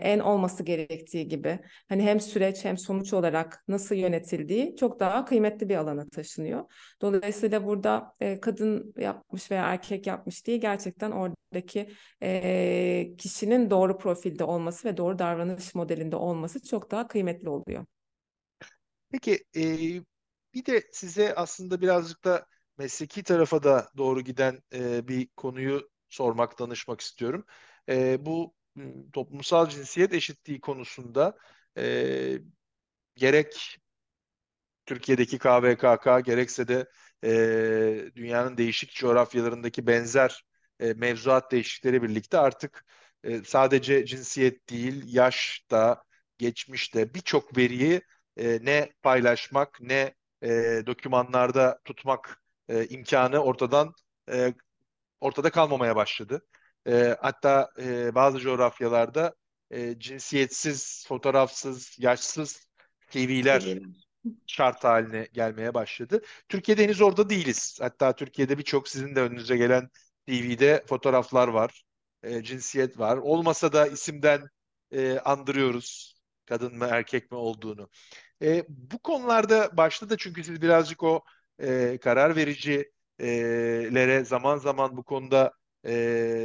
en 0.02 0.20
olması 0.20 0.64
gerektiği 0.64 1.28
gibi 1.28 1.60
hani 1.90 2.04
hem 2.04 2.20
süreç 2.20 2.66
hem 2.66 2.78
sonuç 2.78 3.14
olarak 3.14 3.64
nasıl 3.68 3.96
yönetildiği 3.96 4.76
çok 4.76 5.00
daha 5.00 5.26
kıymetli 5.26 5.70
bir 5.70 5.76
alana 5.76 6.10
taşınıyor. 6.10 6.66
Dolayısıyla 7.02 7.66
burada 7.66 8.14
kadın 8.42 8.94
yapmış 8.98 9.52
veya 9.52 9.66
erkek 9.66 10.08
yapmış 10.08 10.48
değil 10.48 10.62
gerçekten 10.62 11.12
oradaki 11.12 11.88
kişinin 13.18 13.70
doğru 13.70 13.98
profilde 13.98 14.44
olması 14.44 14.88
ve 14.88 14.98
doğru 14.98 15.20
davranış 15.20 15.76
modelinde 15.76 16.16
olması 16.16 16.64
çok 16.64 16.92
daha 16.92 17.08
kıymetli 17.08 17.50
oluyor. 17.50 17.86
Peki 19.12 19.46
e, 19.56 19.62
bir 20.54 20.66
de 20.66 20.84
size 20.92 21.36
aslında 21.36 21.82
birazcık 21.82 22.24
da 22.26 22.46
mesleki 22.78 23.24
tarafa 23.24 23.64
da 23.64 23.90
doğru 23.98 24.22
giden 24.22 24.64
e, 24.74 25.08
bir 25.08 25.28
konuyu 25.38 25.90
sormak, 26.10 26.60
danışmak 26.60 27.02
istiyorum. 27.02 27.46
E, 27.90 28.26
bu 28.26 28.56
toplumsal 29.14 29.70
cinsiyet 29.70 30.14
eşitliği 30.14 30.62
konusunda 30.62 31.38
e, 31.78 32.40
gerek 33.16 33.78
Türkiye'deki 34.86 35.38
KVKK 35.40 36.20
gerekse 36.20 36.68
de 36.68 36.86
e, 37.24 38.12
dünyanın 38.16 38.58
değişik 38.58 38.96
coğrafyalarındaki 38.96 39.88
benzer 39.88 40.44
e, 40.80 40.94
mevzuat 40.94 41.52
değişikleri 41.52 42.04
birlikte 42.04 42.38
artık 42.38 42.86
e, 43.24 43.44
sadece 43.44 44.06
cinsiyet 44.06 44.70
değil, 44.70 45.04
yaş 45.16 45.66
da, 45.72 46.04
geçmişte 46.38 47.14
birçok 47.14 47.58
veriyi 47.58 48.02
e, 48.38 48.60
ne 48.62 48.94
paylaşmak 49.04 49.82
ne 49.82 50.14
e, 50.44 50.50
dokümanlarda 50.86 51.80
tutmak 51.86 52.42
e, 52.70 52.88
imkanı 52.88 53.40
ortadan 53.40 53.94
e, 54.32 54.54
ortada 55.22 55.50
kalmamaya 55.50 55.96
başladı. 55.96 56.46
E, 56.88 57.18
hatta 57.22 57.70
e, 57.80 58.16
bazı 58.16 58.40
coğrafyalarda 58.40 59.36
e, 59.72 60.00
cinsiyetsiz, 60.00 61.06
fotoğrafsız, 61.08 61.96
yaşsız 62.00 62.68
TV'ler 63.12 63.78
şart 64.48 64.84
haline 64.84 65.28
gelmeye 65.34 65.74
başladı. 65.74 66.22
Türkiye'de 66.50 66.84
henüz 66.84 67.02
orada 67.02 67.30
değiliz. 67.30 67.78
Hatta 67.82 68.16
Türkiye'de 68.16 68.58
birçok 68.58 68.88
sizin 68.90 69.16
de 69.16 69.22
önünüze 69.22 69.58
gelen 69.58 69.90
TV'de 70.28 70.84
fotoğraflar 70.88 71.48
var, 71.48 71.84
e, 72.24 72.44
cinsiyet 72.44 73.00
var. 73.00 73.18
Olmasa 73.18 73.74
da 73.74 73.88
isimden 73.88 74.50
e, 74.92 75.20
andırıyoruz 75.20 76.16
kadın 76.46 76.78
mı 76.78 76.88
erkek 76.92 77.32
mi 77.32 77.38
olduğunu. 77.38 77.90
E, 78.42 78.66
bu 78.70 79.00
konularda 79.00 79.78
başta 79.78 80.10
da 80.10 80.18
çünkü 80.18 80.44
siz 80.44 80.62
birazcık 80.62 81.04
o 81.04 81.22
e, 81.60 81.98
karar 81.98 82.36
vericilere 82.36 84.26
zaman 84.26 84.58
zaman 84.58 84.98
bu 84.98 85.04
konuda 85.04 85.52
e, 85.84 85.94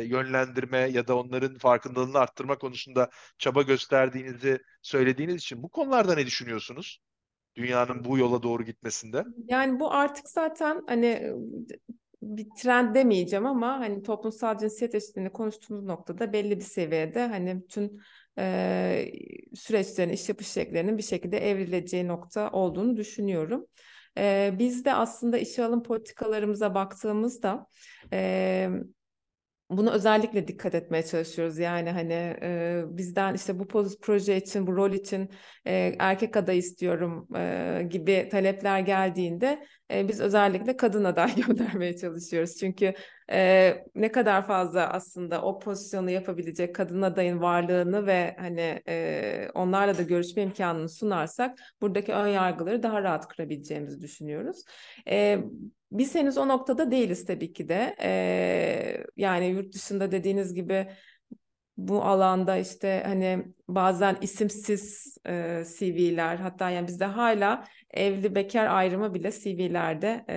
yönlendirme 0.07 0.79
ya 0.79 1.09
da 1.09 1.19
onların 1.19 1.59
farkındalığını 1.59 2.19
arttırma 2.19 2.59
konusunda 2.59 3.11
çaba 3.39 3.63
gösterdiğinizi 3.63 4.59
söylediğiniz 4.83 5.37
için 5.37 5.63
bu 5.63 5.69
konularda 5.69 6.15
ne 6.15 6.27
düşünüyorsunuz? 6.27 7.01
Dünyanın 7.57 8.05
bu 8.05 8.19
yola 8.19 8.43
doğru 8.43 8.63
gitmesinde. 8.65 9.25
Yani 9.49 9.81
bu 9.81 9.93
artık 9.93 10.29
zaten 10.29 10.83
hani 10.87 11.33
bir 12.23 12.47
trend 12.57 12.95
demeyeceğim 12.95 13.47
ama 13.47 13.81
hani 13.81 14.03
toplumsal 14.03 14.59
cinsiyet 14.59 14.95
eşitliğini 14.95 15.33
konuştuğumuz 15.33 15.85
noktada 15.85 16.33
belli 16.33 16.57
bir 16.57 16.65
seviyede 16.65 17.27
hani 17.27 17.63
bütün 17.63 18.01
e, 18.39 19.13
süreçlerin, 19.55 20.13
iş 20.13 20.29
yapış 20.29 20.47
şekillerinin 20.47 20.99
bir 20.99 21.03
şekilde 21.03 21.51
evrileceği 21.51 22.09
nokta 22.09 22.51
olduğunu 22.51 22.97
düşünüyorum. 22.97 23.67
E, 24.19 24.55
biz 24.59 24.85
de 24.85 24.95
aslında 24.95 25.39
işe 25.39 25.65
alım 25.65 25.83
politikalarımıza 25.83 26.75
baktığımızda 26.75 27.67
e, 28.13 28.71
bunu 29.71 29.91
özellikle 29.91 30.49
dikkat 30.49 30.75
etmeye 30.75 31.03
çalışıyoruz. 31.03 31.59
Yani 31.59 31.91
hani 31.91 32.37
e, 32.43 32.83
bizden 32.87 33.35
işte 33.35 33.59
bu 33.59 33.67
proje 34.03 34.37
için, 34.37 34.67
bu 34.67 34.77
rol 34.77 34.93
için 34.93 35.31
e, 35.67 35.97
erkek 35.99 36.37
aday 36.37 36.59
istiyorum 36.59 37.29
e, 37.37 37.83
gibi 37.91 38.29
talepler 38.33 38.81
geldiğinde 38.81 39.67
e, 39.93 40.09
biz 40.09 40.21
özellikle 40.21 40.77
kadın 40.77 41.05
aday 41.05 41.35
göndermeye 41.47 41.97
çalışıyoruz. 41.97 42.57
Çünkü 42.57 42.95
e, 43.33 43.75
ne 43.95 44.13
kadar 44.13 44.47
fazla 44.47 44.91
aslında 44.91 45.43
o 45.43 45.59
pozisyonu 45.59 46.11
yapabilecek 46.11 46.75
kadın 46.75 47.03
adayın 47.03 47.41
varlığını 47.41 48.07
ve 48.07 48.37
hani 48.39 48.83
e, 48.89 49.49
onlarla 49.55 49.99
da 49.99 50.03
görüşme 50.03 50.43
imkanını 50.43 50.89
sunarsak 50.89 51.59
buradaki 51.81 52.13
ön 52.13 52.27
yargıları 52.29 52.83
daha 52.83 53.03
rahat 53.03 53.29
kırabileceğimizi 53.29 54.01
düşünüyoruz. 54.01 54.65
E, 55.09 55.39
biz 55.93 56.15
henüz 56.15 56.39
o 56.39 56.49
noktada 56.49 56.91
değiliz 56.91 57.27
tabii 57.27 57.53
ki 57.53 57.69
de. 57.69 57.97
Ee, 58.03 59.05
yani 59.17 59.47
yurt 59.47 59.75
dışında 59.75 60.13
dediğiniz 60.13 60.55
gibi 60.55 60.89
bu 61.77 62.05
alanda 62.05 62.57
işte 62.57 63.03
hani 63.07 63.45
bazen 63.69 64.17
isimsiz 64.21 65.17
e, 65.27 65.65
CV'ler 65.79 66.37
hatta 66.37 66.71
yani 66.71 66.87
bizde 66.89 67.05
hala 67.05 67.65
evli 67.91 68.35
bekar 68.35 68.67
ayrımı 68.67 69.15
bile 69.15 69.31
CV'lerde 69.33 70.25
e, 70.29 70.37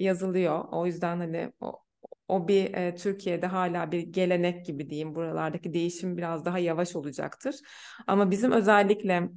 yazılıyor. 0.00 0.64
O 0.72 0.86
yüzden 0.86 1.16
hani 1.16 1.52
o, 1.60 1.82
o 2.28 2.48
bir 2.48 2.74
e, 2.74 2.94
Türkiye'de 2.94 3.46
hala 3.46 3.92
bir 3.92 4.00
gelenek 4.00 4.66
gibi 4.66 4.90
diyeyim. 4.90 5.14
Buralardaki 5.14 5.74
değişim 5.74 6.16
biraz 6.16 6.44
daha 6.44 6.58
yavaş 6.58 6.96
olacaktır. 6.96 7.54
Ama 8.06 8.30
bizim 8.30 8.52
özellikle 8.52 9.28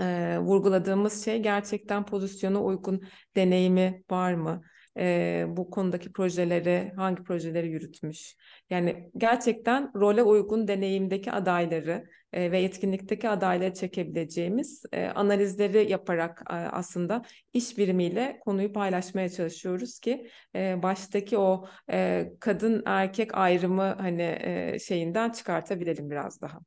e, 0.00 0.38
vurguladığımız 0.38 1.24
şey 1.24 1.42
gerçekten 1.42 2.06
pozisyona 2.06 2.62
uygun 2.62 3.02
deneyimi 3.36 4.02
var 4.10 4.34
mı? 4.34 4.62
E, 4.98 5.44
bu 5.48 5.70
konudaki 5.70 6.12
projeleri, 6.12 6.92
hangi 6.96 7.22
projeleri 7.22 7.68
yürütmüş. 7.68 8.36
Yani 8.70 9.10
gerçekten 9.16 9.90
role 9.94 10.22
uygun 10.22 10.68
deneyimdeki 10.68 11.32
adayları 11.32 12.04
e, 12.32 12.52
ve 12.52 12.58
yetkinlikteki 12.58 13.28
adayları 13.28 13.74
çekebileceğimiz 13.74 14.82
e, 14.92 15.06
analizleri 15.06 15.90
yaparak 15.90 16.42
e, 16.50 16.54
aslında 16.54 17.22
iş 17.52 17.78
birimiyle 17.78 18.40
konuyu 18.40 18.72
paylaşmaya 18.72 19.28
çalışıyoruz 19.28 19.98
ki 19.98 20.30
e, 20.54 20.82
baştaki 20.82 21.38
o 21.38 21.68
e, 21.92 22.28
kadın 22.40 22.82
erkek 22.86 23.34
ayrımı 23.34 23.94
hani 24.00 24.38
e, 24.40 24.78
şeyinden 24.78 25.30
çıkartabilelim 25.30 26.10
biraz 26.10 26.40
daha. 26.40 26.58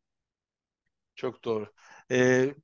Çok 1.16 1.44
doğru. 1.44 1.74
Ee, 2.12 2.56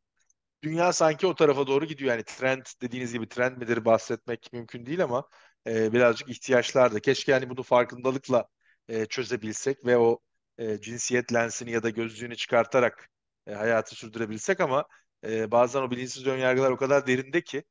dünya 0.64 0.94
sanki 0.94 1.28
o 1.28 1.36
tarafa 1.36 1.68
doğru 1.68 1.86
gidiyor. 1.86 2.12
Yani 2.12 2.24
trend 2.24 2.66
dediğiniz 2.82 3.14
gibi 3.14 3.28
trend 3.30 3.58
midir 3.58 3.86
bahsetmek 3.86 4.54
mümkün 4.54 4.86
değil 4.86 5.04
ama 5.04 5.28
e, 5.68 5.94
birazcık 5.94 6.30
ihtiyaçlar 6.30 6.94
da. 6.94 7.00
Keşke 7.00 7.32
yani 7.32 7.50
bunu 7.50 7.64
farkındalıkla 7.64 8.48
e, 8.88 9.06
çözebilsek 9.06 9.86
ve 9.86 9.98
o 9.98 10.20
e, 10.58 10.82
cinsiyet 10.82 11.34
lensini 11.34 11.72
ya 11.72 11.84
da 11.84 11.90
gözlüğünü 11.90 12.36
çıkartarak 12.36 13.10
e, 13.48 13.54
hayatı 13.54 13.96
sürdürebilsek 13.96 14.60
ama 14.60 14.86
e, 15.24 15.52
bazen 15.52 15.82
o 15.82 15.92
bilinçsiz 15.92 16.28
önyargılar 16.28 16.72
o 16.72 16.78
kadar 16.78 17.08
derinde 17.08 17.42
ki 17.44 17.64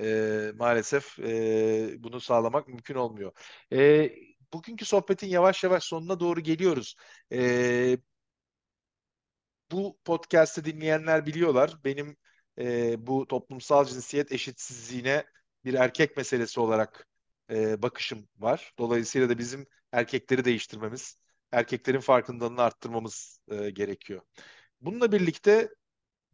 e, 0.00 0.52
maalesef 0.56 1.18
e, 1.18 1.94
bunu 1.98 2.20
sağlamak 2.20 2.68
mümkün 2.68 2.94
olmuyor. 2.94 3.32
E, 3.72 4.10
bugünkü 4.52 4.84
sohbetin 4.84 5.28
yavaş 5.28 5.64
yavaş 5.64 5.84
sonuna 5.84 6.20
doğru 6.20 6.40
geliyoruz. 6.40 6.96
E, 7.32 7.98
bu 9.72 9.98
podcast'ı 10.04 10.64
dinleyenler 10.64 11.26
biliyorlar. 11.26 11.76
Benim 11.84 12.16
e, 12.58 12.94
bu 13.06 13.26
toplumsal 13.26 13.84
cinsiyet 13.84 14.32
eşitsizliğine 14.32 15.24
bir 15.64 15.74
erkek 15.74 16.16
meselesi 16.16 16.60
olarak 16.60 17.08
e, 17.52 17.82
bakışım 17.82 18.28
var. 18.38 18.74
Dolayısıyla 18.78 19.28
da 19.28 19.38
bizim 19.38 19.66
erkekleri 19.92 20.44
değiştirmemiz, 20.44 21.18
erkeklerin 21.52 22.00
farkındalığını 22.00 22.62
arttırmamız 22.62 23.40
e, 23.48 23.70
gerekiyor. 23.70 24.22
Bununla 24.80 25.12
birlikte 25.12 25.68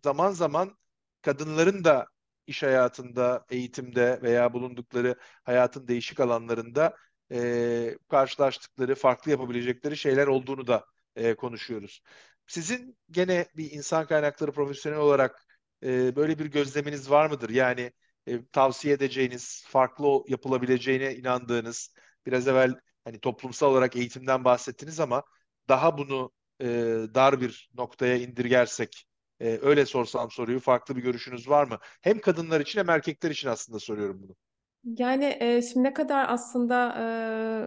zaman 0.04 0.30
zaman 0.32 0.78
kadınların 1.22 1.84
da 1.84 2.06
iş 2.46 2.62
hayatında, 2.62 3.44
eğitimde 3.50 4.22
veya 4.22 4.52
bulundukları 4.52 5.16
hayatın 5.44 5.88
değişik 5.88 6.20
alanlarında 6.20 6.96
e, 7.32 7.98
karşılaştıkları, 8.10 8.94
farklı 8.94 9.30
yapabilecekleri 9.30 9.96
şeyler 9.96 10.26
olduğunu 10.26 10.66
da 10.66 10.86
e, 11.16 11.34
konuşuyoruz. 11.34 12.02
Sizin 12.46 12.98
gene 13.10 13.46
bir 13.56 13.70
insan 13.70 14.06
kaynakları 14.06 14.52
profesyonel 14.52 14.98
olarak 14.98 15.46
e, 15.82 16.16
böyle 16.16 16.38
bir 16.38 16.46
gözleminiz 16.46 17.10
var 17.10 17.30
mıdır? 17.30 17.50
Yani 17.50 17.92
e, 18.30 18.46
tavsiye 18.52 18.94
edeceğiniz, 18.94 19.64
farklı 19.68 20.22
yapılabileceğine 20.28 21.14
inandığınız, 21.14 21.94
biraz 22.26 22.48
evvel 22.48 22.74
hani 23.04 23.20
toplumsal 23.20 23.70
olarak 23.72 23.96
eğitimden 23.96 24.44
bahsettiniz 24.44 25.00
ama 25.00 25.22
daha 25.68 25.98
bunu 25.98 26.32
e, 26.60 26.66
dar 27.14 27.40
bir 27.40 27.70
noktaya 27.74 28.16
indirgersek, 28.16 29.06
e, 29.40 29.58
öyle 29.62 29.86
sorsam 29.86 30.30
soruyu, 30.30 30.60
farklı 30.60 30.96
bir 30.96 31.02
görüşünüz 31.02 31.48
var 31.48 31.64
mı? 31.64 31.78
Hem 32.02 32.20
kadınlar 32.20 32.60
için 32.60 32.78
hem 32.80 32.90
erkekler 32.90 33.30
için 33.30 33.48
aslında 33.48 33.78
soruyorum 33.78 34.22
bunu. 34.22 34.36
Yani 34.84 35.36
e, 35.40 35.62
şimdi 35.62 35.84
ne 35.84 35.94
kadar 35.94 36.26
aslında 36.28 36.94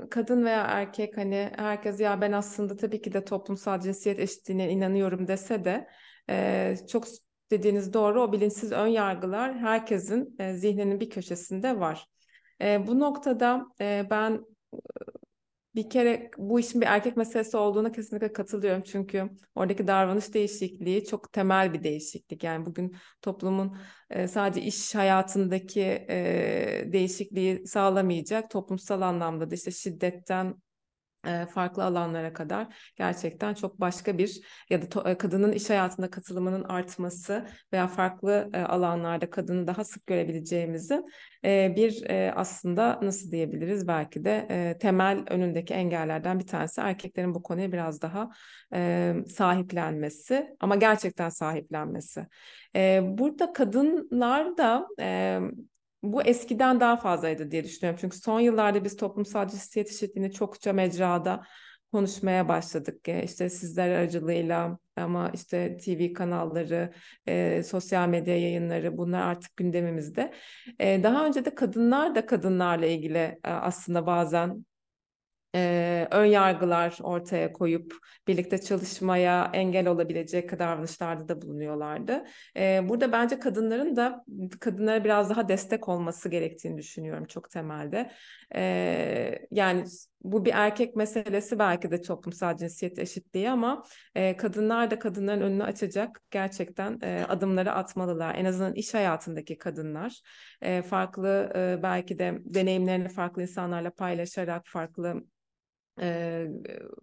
e, 0.06 0.10
kadın 0.10 0.46
veya 0.46 0.62
erkek 0.62 1.18
hani 1.18 1.52
herkes 1.56 2.00
ya 2.00 2.22
ben 2.22 2.32
aslında 2.32 2.76
tabii 2.78 3.02
ki 3.02 3.14
de 3.14 3.26
toplumsal 3.26 3.80
cinsiyet 3.80 4.20
eşitliğine 4.20 4.70
inanıyorum 4.72 5.28
dese 5.28 5.66
de 5.66 5.88
e, 6.30 6.76
çok 6.92 7.06
dediğiniz 7.52 7.94
doğru 7.94 8.22
o 8.22 8.32
bilinçsiz 8.32 8.72
ön 8.72 8.88
yargılar 8.88 9.58
herkesin 9.58 10.36
e, 10.40 10.54
zihninin 10.54 11.00
bir 11.00 11.10
köşesinde 11.10 11.80
var. 11.80 12.06
E, 12.62 12.88
bu 12.88 13.00
noktada 13.00 13.66
e, 13.82 14.08
ben 14.10 14.46
bir 15.76 15.90
kere 15.90 16.32
bu 16.38 16.60
işin 16.60 16.82
bir 16.82 16.86
erkek 16.86 17.18
meselesi 17.18 17.58
olduğuna 17.58 17.92
kesinlikle 17.92 18.34
katılıyorum. 18.34 18.84
Çünkü 18.84 19.30
oradaki 19.56 19.88
davranış 19.88 20.34
değişikliği 20.34 21.06
çok 21.06 21.34
temel 21.34 21.74
bir 21.74 21.84
değişiklik. 21.84 22.44
Yani 22.44 22.66
bugün 22.66 22.96
toplumun 23.22 23.78
e, 24.10 24.28
sadece 24.28 24.62
iş 24.62 24.96
hayatındaki 24.96 25.82
e, 26.10 26.90
değişikliği 26.94 27.68
sağlamayacak. 27.68 28.50
Toplumsal 28.50 29.02
anlamda 29.02 29.52
da 29.52 29.56
işte 29.56 29.72
şiddetten 29.72 30.56
farklı 31.54 31.84
alanlara 31.84 32.34
kadar 32.34 32.68
gerçekten 32.96 33.54
çok 33.54 33.80
başka 33.80 34.18
bir 34.18 34.42
ya 34.70 34.82
da 34.82 35.18
kadının 35.18 35.52
iş 35.52 35.70
hayatında 35.70 36.10
katılımının 36.10 36.64
artması 36.64 37.48
veya 37.74 37.88
farklı 37.88 38.50
alanlarda 38.68 39.30
kadını 39.30 39.68
daha 39.68 39.84
sık 39.84 40.08
görebileceğimizi 40.08 41.02
bir 41.44 42.04
aslında 42.36 43.00
nasıl 43.02 43.32
diyebiliriz 43.32 43.88
belki 43.88 44.26
de 44.26 44.78
temel 44.82 45.24
önündeki 45.30 45.74
engellerden 45.74 46.40
bir 46.40 46.48
tanesi 46.48 46.82
erkeklerin 46.82 47.36
bu 47.36 47.44
konuya 47.44 47.72
biraz 47.72 48.02
daha 48.02 48.30
sahiplenmesi 49.28 50.56
ama 50.60 50.76
gerçekten 50.76 51.30
sahiplenmesi. 51.30 52.28
Burada 53.02 53.54
kadınlar 53.54 54.58
da 54.58 54.88
bu 56.04 56.24
eskiden 56.24 56.80
daha 56.80 56.98
fazlaydı 56.98 57.52
diye 57.52 57.64
düşünüyorum. 57.64 57.98
Çünkü 58.02 58.18
son 58.18 58.40
yıllarda 58.40 58.84
biz 58.84 58.98
toplumsal 58.98 59.48
cinsiyet 59.48 59.90
eşitliğini 59.90 60.32
çokça 60.32 60.74
mecrada 60.74 61.44
konuşmaya 61.92 62.48
başladık. 62.48 63.10
E, 63.10 63.24
işte 63.24 63.50
sizler 63.50 63.90
aracılığıyla 63.90 64.78
ama 64.96 65.32
işte 65.34 65.78
TV 65.78 66.14
kanalları, 66.14 66.94
e, 67.28 67.64
sosyal 67.64 68.08
medya 68.08 68.40
yayınları 68.42 68.98
bunlar 68.98 69.22
artık 69.22 69.58
gündemimizde. 69.58 70.34
E, 70.80 71.04
daha 71.04 71.26
önce 71.26 71.46
de 71.46 71.56
kadınlar 71.56 72.16
da 72.16 72.26
kadınlarla 72.26 72.86
ilgili 72.86 73.18
e, 73.18 73.40
aslında 73.44 74.06
bazen 74.06 74.66
e, 75.56 76.08
ön 76.12 76.26
yargılar 76.26 76.98
ortaya 77.04 77.54
koyup 77.54 77.94
birlikte 78.28 78.62
çalışmaya 78.62 79.50
engel 79.54 79.88
olabilecek 79.88 80.60
davranışlarda 80.60 81.28
da 81.28 81.42
bulunuyorlardı. 81.42 82.24
E, 82.58 82.90
burada 82.90 83.12
bence 83.12 83.40
kadınların 83.40 83.96
da 83.96 84.26
kadınlara 84.60 85.04
biraz 85.04 85.30
daha 85.30 85.50
destek 85.50 85.90
olması 85.90 86.30
gerektiğini 86.30 86.78
düşünüyorum 86.78 87.26
çok 87.26 87.50
temelde. 87.50 88.12
E, 88.56 89.48
yani 89.52 89.86
bu 90.24 90.46
bir 90.46 90.52
erkek 90.54 90.96
meselesi 90.96 91.60
belki 91.60 91.92
de 91.92 92.02
toplumsal 92.02 92.58
cinsiyet 92.58 93.00
eşitliği 93.00 93.50
ama 93.50 93.84
e, 94.16 94.38
kadınlar 94.38 94.92
da 94.92 95.00
kadınların 95.00 95.42
önünü 95.42 95.64
açacak 95.64 96.22
gerçekten 96.32 97.00
e, 97.04 97.26
adımları 97.30 97.72
atmalılar. 97.72 98.36
En 98.36 98.46
azından 98.46 98.74
iş 98.74 98.94
hayatındaki 98.94 99.58
kadınlar 99.58 100.22
e, 100.62 100.82
farklı 100.82 101.52
e, 101.56 101.84
belki 101.84 102.20
de 102.20 102.40
deneyimlerini 102.46 103.10
farklı 103.10 103.42
insanlarla 103.42 103.92
paylaşarak 103.92 104.62
farklı 104.66 105.24
e, 106.02 106.48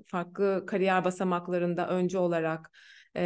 farklı 0.07 0.65
kariyer 0.67 1.05
basamaklarında 1.05 1.89
önce 1.89 2.19
olarak 2.19 2.71
e, 3.17 3.23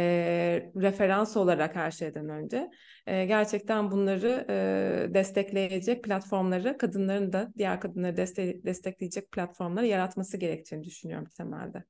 referans 0.75 1.37
olarak 1.37 1.75
her 1.75 1.91
şeyden 1.91 2.29
önce 2.29 2.69
e, 3.07 3.25
gerçekten 3.25 3.91
bunları 3.91 4.45
e, 4.49 5.13
destekleyecek 5.13 6.03
platformları 6.03 6.77
kadınların 6.77 7.33
da 7.33 7.53
diğer 7.57 7.81
kadınları 7.81 8.17
deste 8.17 8.63
destekleyecek 8.63 9.31
platformları 9.31 9.87
yaratması 9.87 10.37
gerektiğini 10.37 10.83
düşünüyorum 10.83 11.27
temelde. 11.37 11.83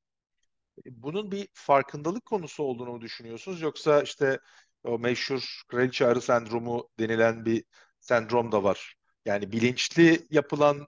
Bunun 0.86 1.32
bir 1.32 1.48
farkındalık 1.54 2.26
konusu 2.26 2.64
olduğunu 2.64 2.92
mu 2.92 3.02
düşünüyorsunuz 3.02 3.62
yoksa 3.62 4.02
işte 4.02 4.40
o 4.84 5.00
meşhur 5.00 5.62
kraliçe 5.68 6.08
arı 6.08 6.22
sendromu 6.22 6.90
denilen 7.00 7.46
bir 7.46 7.64
sendrom 8.00 8.52
da 8.52 8.64
var. 8.64 8.96
Yani 9.26 9.52
bilinçli 9.52 10.20
yapılan 10.30 10.88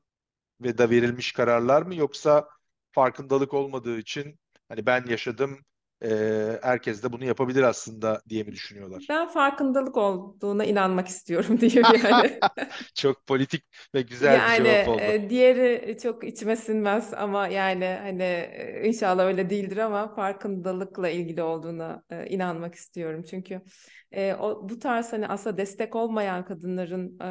ve 0.62 0.78
da 0.78 0.90
verilmiş 0.90 1.32
kararlar 1.32 1.82
mı 1.82 1.96
yoksa 1.96 2.48
farkındalık 2.96 3.54
olmadığı 3.54 3.98
için 3.98 4.40
hani 4.70 4.86
ben 4.86 5.06
yaşadım 5.06 5.60
e, 6.04 6.10
herkes 6.62 7.04
de 7.04 7.12
bunu 7.12 7.26
yapabilir 7.26 7.64
aslında 7.64 8.22
diye 8.30 8.44
mi 8.44 8.52
düşünüyorlar? 8.52 9.06
Ben 9.10 9.28
farkındalık 9.28 9.98
olduğuna 9.98 10.66
inanmak 10.66 11.08
istiyorum 11.08 11.58
diyeyim 11.62 11.84
yani. 12.04 12.40
Çok 12.96 13.28
politik 13.28 13.64
ve 13.96 14.02
güzel 14.02 14.38
yani, 14.38 14.60
bir 14.60 14.72
cevap 14.72 14.88
oldu. 14.88 15.02
E, 15.02 15.30
diğeri 15.30 15.98
çok 16.04 16.24
içime 16.24 16.56
sinmez 16.56 17.14
ama 17.14 17.48
yani 17.48 17.86
hani 17.86 18.50
inşallah 18.84 19.26
öyle 19.26 19.50
değildir 19.50 19.78
ama 19.78 20.16
farkındalıkla 20.16 21.10
ilgili 21.10 21.44
olduğuna 21.44 22.04
e, 22.10 22.28
inanmak 22.28 22.76
istiyorum. 22.76 23.24
Çünkü 23.30 23.62
e, 24.12 24.34
o 24.34 24.70
bu 24.70 24.80
tarz 24.80 25.14
hani 25.14 25.28
aslında 25.28 25.58
destek 25.58 25.96
olmayan 25.96 26.46
kadınların 26.46 27.20
e, 27.20 27.30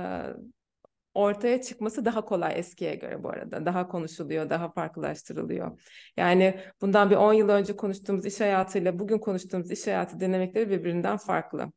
ortaya 1.15 1.63
çıkması 1.63 2.05
daha 2.05 2.25
kolay 2.25 2.59
eskiye 2.59 2.95
göre 2.95 3.23
bu 3.23 3.29
arada. 3.31 3.67
Daha 3.67 3.89
konuşuluyor, 3.89 4.51
daha 4.51 4.73
farklılaştırılıyor. 4.73 5.81
Yani 6.17 6.61
bundan 6.81 7.11
bir 7.11 7.17
10 7.17 7.33
yıl 7.33 7.49
önce 7.49 7.77
konuştuğumuz 7.77 8.27
iş 8.27 8.41
hayatıyla 8.41 8.99
bugün 8.99 9.19
konuştuğumuz 9.19 9.71
iş 9.71 9.87
hayatı 9.87 10.21
dinamikleri 10.21 10.71
birbirinden 10.71 11.17
farklı. 11.17 11.73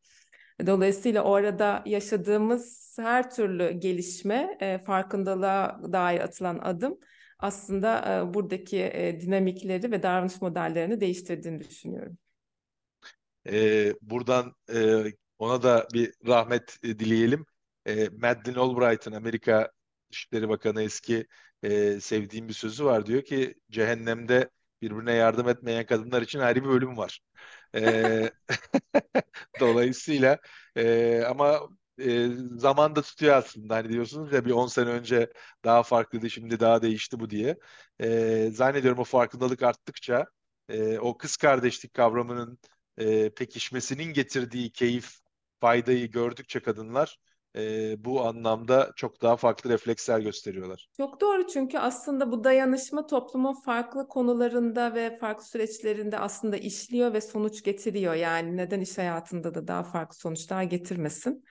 Dolayısıyla 0.65 1.21
orada 1.23 1.83
yaşadığımız 1.85 2.95
her 2.99 3.31
türlü 3.31 3.71
gelişme, 3.71 4.57
e, 4.61 4.83
farkındalığa 4.83 5.81
dair 5.91 6.19
atılan 6.19 6.59
adım 6.63 6.97
aslında 7.39 8.21
e, 8.21 8.33
buradaki 8.33 8.77
e, 8.77 9.21
dinamikleri 9.21 9.91
ve 9.91 10.03
davranış 10.03 10.41
modellerini 10.41 11.01
değiştirdiğini 11.01 11.59
düşünüyorum. 11.59 12.17
Ee, 13.49 13.93
buradan 14.01 14.53
ona 15.39 15.63
da 15.63 15.87
bir 15.93 16.13
rahmet 16.27 16.83
dileyelim 16.83 17.45
e, 17.87 18.09
Madeleine 18.09 18.59
Albright'ın 18.59 19.11
Amerika 19.11 19.71
Dışişleri 20.11 20.49
Bakanı 20.49 20.81
eski 20.83 21.27
e, 21.63 21.99
sevdiğim 21.99 22.47
bir 22.47 22.53
sözü 22.53 22.85
var. 22.85 23.05
Diyor 23.05 23.21
ki 23.23 23.55
cehennemde 23.71 24.49
birbirine 24.81 25.13
yardım 25.13 25.49
etmeyen 25.49 25.85
kadınlar 25.85 26.21
için 26.21 26.39
ayrı 26.39 26.63
bir 26.63 26.69
bölüm 26.69 26.97
var. 26.97 27.19
E, 27.75 28.31
dolayısıyla 29.59 30.37
e, 30.75 31.21
ama 31.23 31.69
e, 31.99 32.27
zaman 32.57 32.95
da 32.95 33.01
tutuyor 33.01 33.35
aslında. 33.35 33.75
Hani 33.75 33.89
diyorsunuz 33.89 34.33
ya 34.33 34.45
bir 34.45 34.51
10 34.51 34.67
sene 34.67 34.89
önce 34.89 35.33
daha 35.65 35.83
farklıydı 35.83 36.29
şimdi 36.29 36.59
daha 36.59 36.81
değişti 36.81 37.19
bu 37.19 37.29
diye. 37.29 37.57
E, 37.99 38.49
zannediyorum 38.51 38.99
o 38.99 39.03
farkındalık 39.03 39.63
arttıkça 39.63 40.25
e, 40.69 40.99
o 40.99 41.17
kız 41.17 41.37
kardeşlik 41.37 41.93
kavramının 41.93 42.59
e, 42.97 43.29
pekişmesinin 43.29 44.13
getirdiği 44.13 44.71
keyif, 44.71 45.19
faydayı 45.61 46.11
gördükçe 46.11 46.59
kadınlar 46.59 47.17
e, 47.57 47.95
bu 48.05 48.25
anlamda 48.25 48.91
çok 48.95 49.21
daha 49.21 49.37
farklı 49.37 49.69
refleksler 49.69 50.19
gösteriyorlar. 50.19 50.87
Çok 50.97 51.21
doğru 51.21 51.47
çünkü 51.47 51.77
aslında 51.77 52.31
bu 52.31 52.43
dayanışma 52.43 53.07
toplumun 53.07 53.53
farklı 53.53 54.07
konularında 54.07 54.95
ve 54.95 55.17
farklı 55.17 55.43
süreçlerinde 55.45 56.19
aslında 56.19 56.57
işliyor 56.57 57.13
ve 57.13 57.21
sonuç 57.21 57.63
getiriyor. 57.63 58.13
Yani 58.13 58.57
neden 58.57 58.81
iş 58.81 58.97
hayatında 58.97 59.55
da 59.55 59.67
daha 59.67 59.83
farklı 59.83 60.15
sonuçlar 60.15 60.63
getirmesin? 60.63 61.43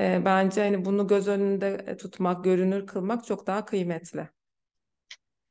E, 0.00 0.24
bence 0.24 0.60
hani 0.60 0.84
bunu 0.84 1.06
göz 1.06 1.28
önünde 1.28 1.96
tutmak, 1.96 2.44
görünür 2.44 2.86
kılmak 2.86 3.24
çok 3.24 3.46
daha 3.46 3.64
kıymetli. 3.64 4.28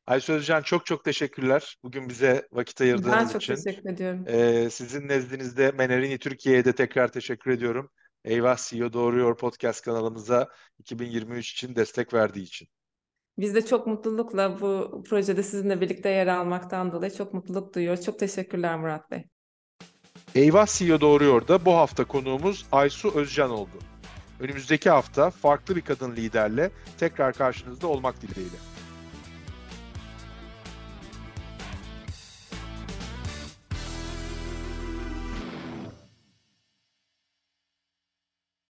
Ayşe 0.08 0.34
Özcan 0.34 0.62
çok 0.62 0.86
çok 0.86 1.04
teşekkürler. 1.06 1.78
Bugün 1.84 2.10
bize 2.10 2.48
vakit 2.52 2.82
ayırdığınız 2.82 3.08
için. 3.08 3.26
Ben 3.26 3.28
çok 3.28 3.42
için. 3.42 3.56
teşekkür 3.56 3.90
ediyorum. 3.90 4.26
Ee, 4.28 4.70
sizin 4.72 5.08
nezdinizde 5.08 5.72
Menerini 5.72 6.18
Türkiye'ye 6.18 6.66
de 6.66 6.76
tekrar 6.76 7.12
teşekkür 7.12 7.52
ediyorum. 7.52 7.90
Eyvah 8.30 8.58
CEO 8.58 8.94
Doğruyor 8.94 9.38
podcast 9.38 9.82
kanalımıza 9.82 10.48
2023 10.80 11.52
için 11.52 11.76
destek 11.76 12.14
verdiği 12.14 12.44
için. 12.44 12.68
Biz 13.38 13.56
de 13.56 13.66
çok 13.66 13.88
mutlulukla 13.88 14.62
bu 14.62 15.04
projede 15.10 15.44
sizinle 15.44 15.82
birlikte 15.82 16.10
yer 16.10 16.28
almaktan 16.28 16.92
dolayı 16.92 17.12
çok 17.12 17.34
mutluluk 17.34 17.76
duyuyoruz. 17.76 18.06
Çok 18.06 18.20
teşekkürler 18.20 18.80
Murat 18.80 19.12
Bey. 19.12 19.24
Eyvah 20.36 20.68
CEO 20.68 21.02
Doğruyor 21.02 21.48
da 21.48 21.66
bu 21.66 21.74
hafta 21.74 22.06
konuğumuz 22.06 22.66
Aysu 22.72 23.12
Özcan 23.16 23.50
oldu. 23.50 23.80
Önümüzdeki 24.40 24.90
hafta 24.90 25.30
farklı 25.30 25.76
bir 25.76 25.82
kadın 25.82 26.16
liderle 26.16 26.72
tekrar 27.00 27.34
karşınızda 27.34 27.88
olmak 27.88 28.22
dileğiyle. 28.22 28.58